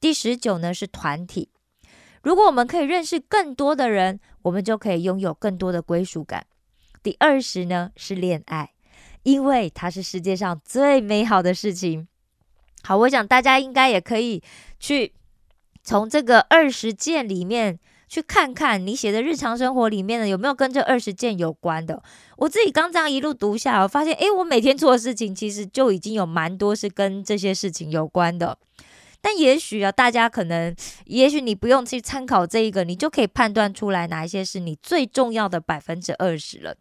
[0.00, 1.50] 第十九呢是团体，
[2.22, 6.46] 如果我们可以认识更多的人，我们就可以拥有更多的归属感。
[7.02, 8.72] 第二十呢是恋爱，
[9.24, 12.06] 因为它是世界上最美好的事情。
[12.84, 14.42] 好，我想大家应该也可以
[14.78, 15.12] 去
[15.84, 17.78] 从这个二十件里面
[18.08, 22.02] 去看看，你写的日常生活里面呢有没有跟这二十件有关的。
[22.36, 28.58] 我自己刚这样一路读下，我发现，诶，我每天做的事情其实就已经有蛮多是跟这些事情有关的。
[29.24, 30.74] 但也许啊，大家可能，
[31.04, 36.74] 也许你不用去参考这一个，你就可以判断出来哪一些是你最重要的百分之二十了。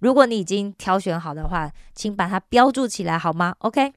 [0.00, 3.92] 如果你已经挑选好的话，请把它标注起来好吗？OK。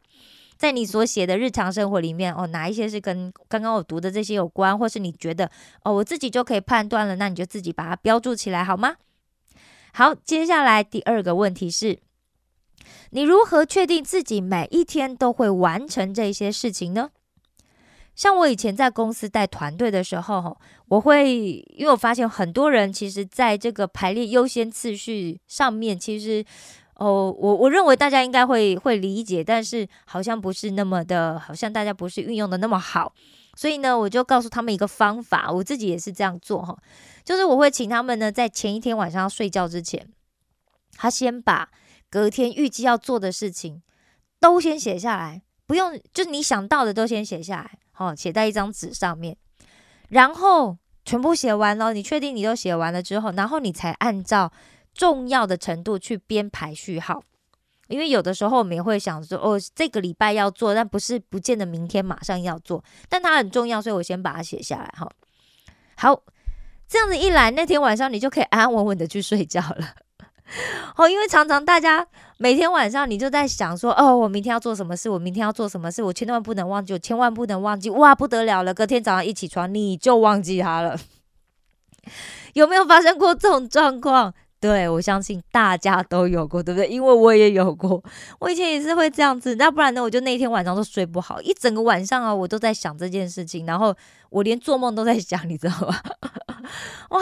[0.66, 5.52] 在你所写的日常生活里面，哦，哪一些是跟刚刚我读的这些有关，或是你觉得
[5.84, 8.96] 哦，我自己就可以判断了，那你就自己把它标注起来好吗？
[9.94, 12.00] 好，接下来第二个问题是，
[13.12, 17.12] 你如何确定自己每一天都会完成这些事情呢？
[18.16, 20.58] 像我以前在公司带团队的时候，
[20.88, 26.44] 我会因为我发现很多人其实在这个排列优先次序上面，其实。
[26.96, 33.14] 哦，我我认为大家应该会会理解，但是好像不是那么的，好像大家不是运用的那么好，
[33.54, 36.78] 所以呢，我就告诉他们一个方法，我自己也是这样做哈，
[37.26, 40.08] 就是我会请他们呢，在前一天晚上要睡觉之前，
[40.94, 41.70] 他先把
[42.10, 43.82] 隔天预计要做的事情
[44.40, 49.36] 都先写下来，不用，就是你想到的都先写下来，好，写在一张纸上面，
[50.08, 54.50] 然后全部写完了，你确定你都写完了之后，然后你才按照。
[54.96, 57.22] 重要的程度去编排序号，
[57.90, 65.08] 因为有的时候我们也会想说，哦，这个礼拜要做，但不是不见得明天马上要做，但它很重要，所以我先把它写下来哈。
[65.98, 66.24] 好，
[66.88, 69.96] 这样子一来，那天晚上你就可以安安稳稳的去睡觉了。
[70.96, 80.98] 哦，因为常常大家每天晚上你就在想说，哦，我明天要做什么事，我明天要做什么事，我千万不能忘记，我千万不能忘记，哇，不得了了，隔天早上一起床你就忘记它了。
[82.54, 84.34] 有没有发生过这种状况？
[84.66, 86.88] 对，我相信大家都有过，对不对？
[86.88, 88.04] 因为我也有过，
[88.40, 89.54] 我以前也是会这样子。
[89.56, 90.02] 那不然呢？
[90.02, 93.96] 我就那天晚上都睡不好，一整个晚上啊，我都在想这件事情，然后
[94.32, 96.02] 我连做梦都在想，你知道吗？
[97.12, 97.22] 哇！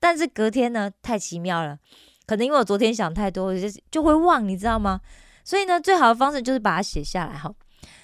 [0.00, 1.78] 但是隔天呢，太奇妙了，
[2.26, 5.00] 可能因为我昨天想太多，就就会忘，你知道吗？
[5.44, 7.52] 所以呢，最好的方式就是把它写下来哈。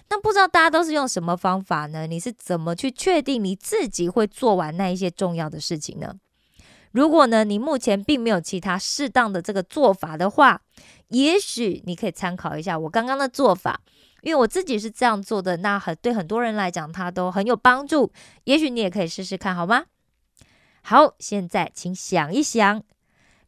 [0.09, 2.07] 那不知道大家都是用什么方法呢？
[2.07, 6.15] 你是怎么去确定你自己会做完那一些重要的事情呢？
[6.97, 10.63] 如果呢，你目前并没有其他适当的这个做法的话，
[11.09, 13.83] 也许你可以参考一下我刚刚的做法，
[14.23, 18.11] 因为我自己是这样做的，那很对很多人来讲，它都很有帮助。
[18.45, 19.85] 也许你也可以试试看，好吗？
[20.81, 22.83] 好，现在请想一想，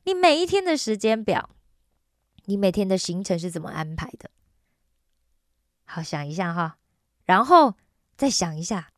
[0.04, 1.48] 你每一天的时间表，
[2.44, 4.28] 你每天的行程是怎么安排的？
[5.86, 6.76] 好，想一下哈，
[7.24, 7.76] 然后
[8.14, 8.90] 再想一下，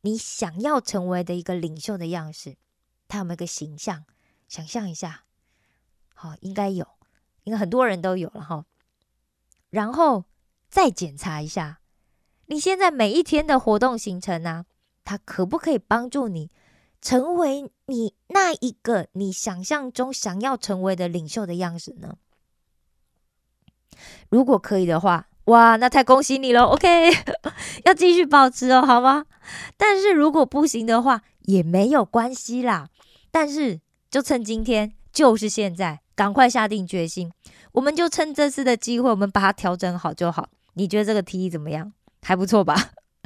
[0.00, 2.56] 你想要成为的一个领袖的样式。
[3.10, 4.04] 他有没有个形象？
[4.48, 5.24] 想象一下，
[6.14, 6.86] 好，应该有，
[7.44, 8.64] 应该很多人都有了哈。
[9.68, 10.24] 然后
[10.68, 11.80] 再检查一下，
[12.46, 14.64] 你现在每一天的活动行程呢，
[15.04, 16.50] 它可不可以帮助你
[17.00, 22.16] 成为你那一个你想象中想要成为的领袖的样子呢？
[24.28, 27.10] 如果可以的话，哇，那太恭喜你了，OK，
[27.86, 29.26] 要继续保持哦，好吗？
[29.76, 32.90] 但是如果不行的话，也没有关系啦。
[33.30, 37.30] 但是，就趁今天，就是现在，赶快下定决心。
[37.72, 40.48] 我们就趁这次的机会，我们把它调整好就好。
[40.74, 41.92] 你觉得这个提议怎么样？
[42.22, 42.74] 还不错吧？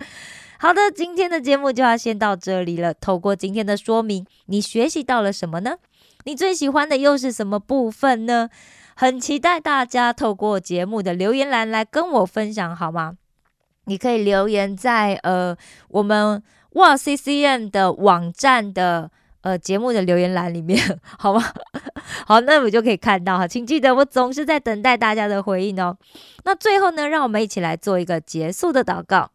[0.61, 2.92] 好的，今天的节目就要先到这里了。
[2.92, 5.76] 透过今天的说明，你学习到了什么呢？
[6.24, 8.50] 你最喜欢的又是什么部分呢？
[8.94, 13.16] 很期待大家透过节目的留言栏来跟我分享，好吗？
[13.86, 15.57] 你可以留言在呃
[15.88, 16.42] 我们
[16.72, 19.11] 哇 C C M 的网站的。
[19.45, 21.45] 呃，节目的留言栏里面，好吗？
[22.26, 25.99] 好，那我就可以看到哈，请记得我总是在等待大家的回应哦。
[26.45, 29.32] 那最后呢，让我们一起来做一个结束的祷告。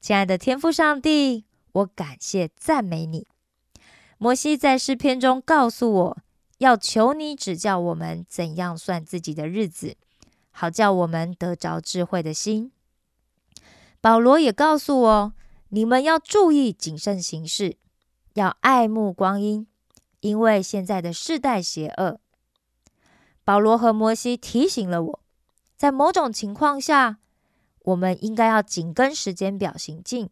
[0.00, 3.28] 亲爱的天父上帝，我感谢赞美你。
[4.18, 6.18] 摩西在诗篇中告诉我
[6.58, 9.94] 要求你指教我们怎样算自己的日子，
[10.50, 12.72] 好叫我们得着智慧的心。
[14.00, 15.32] 保罗也告诉我，
[15.68, 17.76] 你们要注意谨慎行事。
[18.36, 19.66] 要爱慕光阴，
[20.20, 22.20] 因为现在的世代邪恶。
[23.44, 25.20] 保罗和摩西提醒了我，
[25.74, 27.16] 在某种情况下，
[27.78, 30.28] 我们应该要紧跟时间表行进，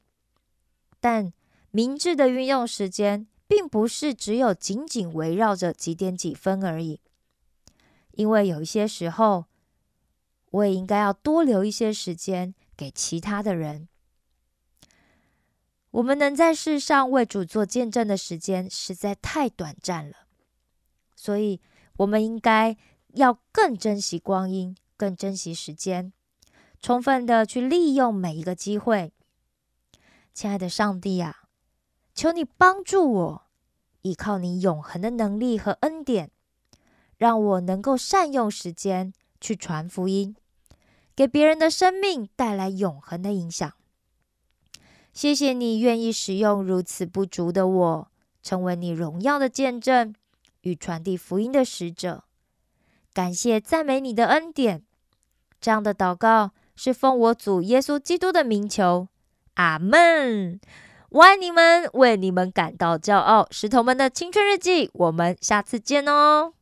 [1.01, 1.33] 但
[1.71, 7.01] 明智的运用时间，并不是只有紧紧围绕着几点几分而已，
[8.11, 9.47] 因为有一些时候，
[10.51, 13.89] 我也应该要多留一些时间给其他的人。
[15.95, 20.27] 我们能在世上为主做见证的时间实在太短暂了，
[21.15, 21.61] 所以
[21.99, 22.77] 我们应该
[23.13, 26.13] 要更珍惜光阴，更珍惜时间，
[26.81, 29.13] 充分的去利用每一个机会。
[30.33, 31.45] 亲爱的上帝啊，
[32.13, 33.43] 求你帮助我，
[34.03, 36.33] 依靠你永恒的能力和恩典，
[37.17, 40.35] 让我能够善用时间去传福音，
[41.15, 43.73] 给别人的生命带来永恒的影响。
[45.15, 48.09] 谢谢你愿意使用如此不足的我，
[48.43, 50.13] 成为你荣耀的见证
[50.63, 52.25] 与传递福音的使者。
[53.13, 54.83] 感谢赞美你的恩典。
[55.61, 59.07] 这样的祷告是奉我主耶稣基督的名求，
[59.55, 60.61] 阿门。
[61.11, 63.47] 我爱你们，为你们感到骄傲。
[63.53, 66.54] 石头们的青春日记，我们下次见哦。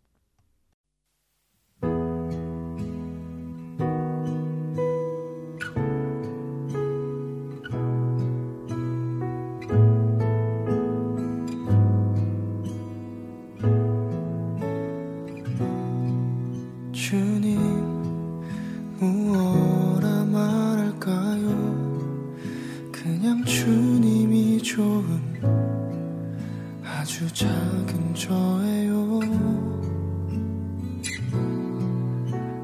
[27.32, 29.20] 작은 저예요.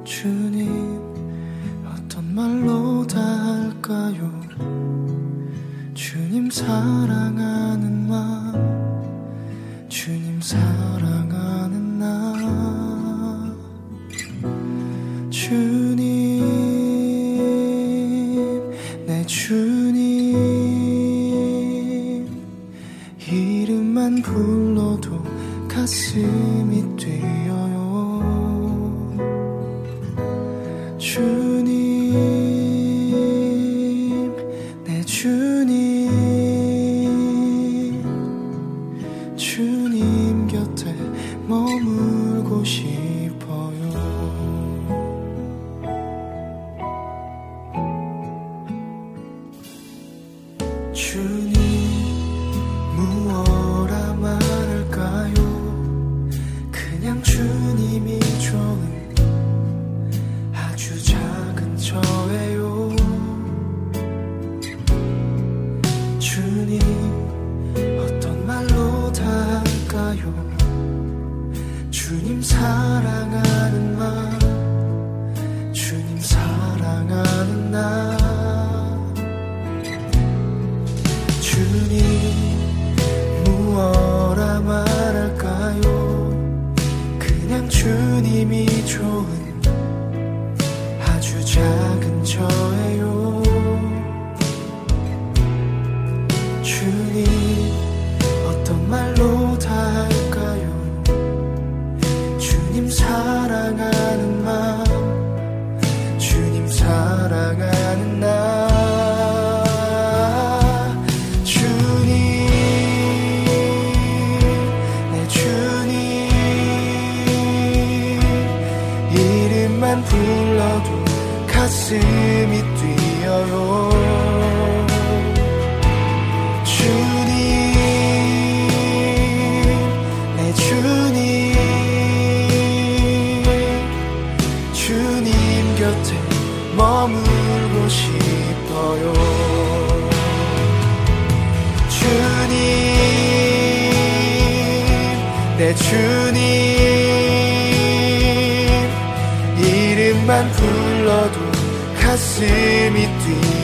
[0.04, 0.68] 주님
[1.86, 4.30] 어떤 말로 다 할까요?
[5.94, 7.37] 주님 사랑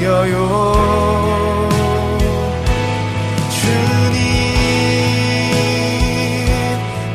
[0.04, 0.36] 섬겨요.
[3.50, 4.12] 주님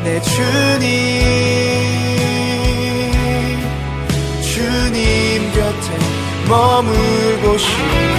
[0.02, 0.90] 내 주님.
[4.42, 5.88] 주님 곁에
[6.48, 8.09] 머물고 싶어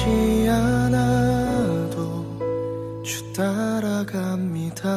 [0.00, 2.24] 지 않아도
[3.02, 4.88] 주 따라갑니다.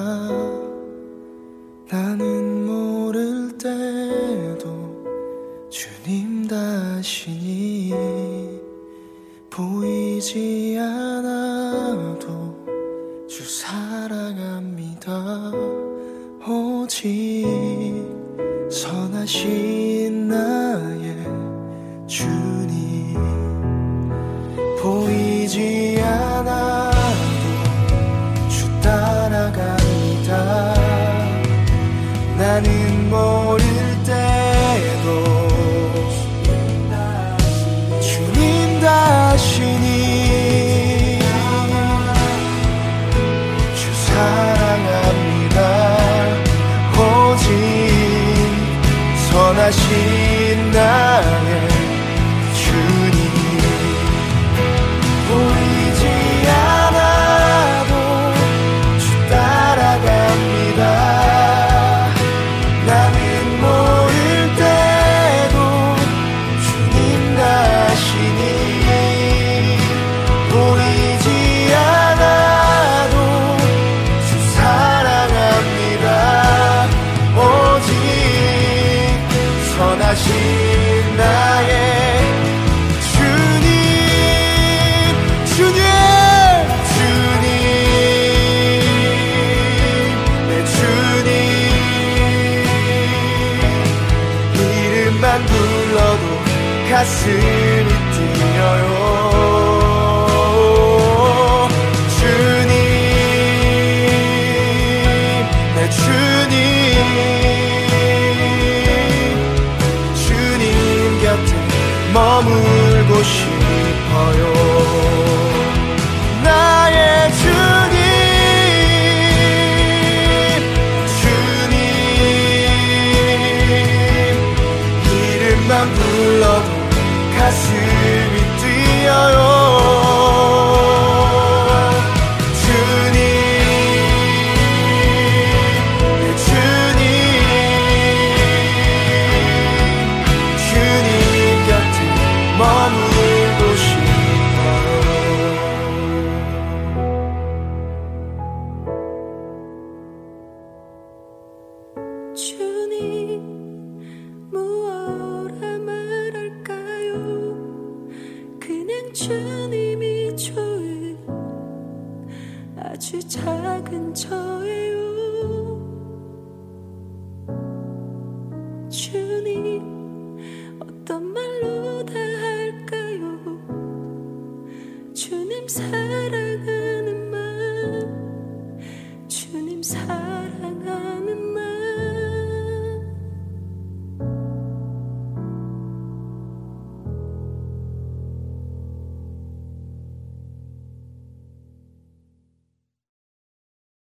[95.40, 96.44] 불러도
[96.90, 99.63] 가슴이 뛰어요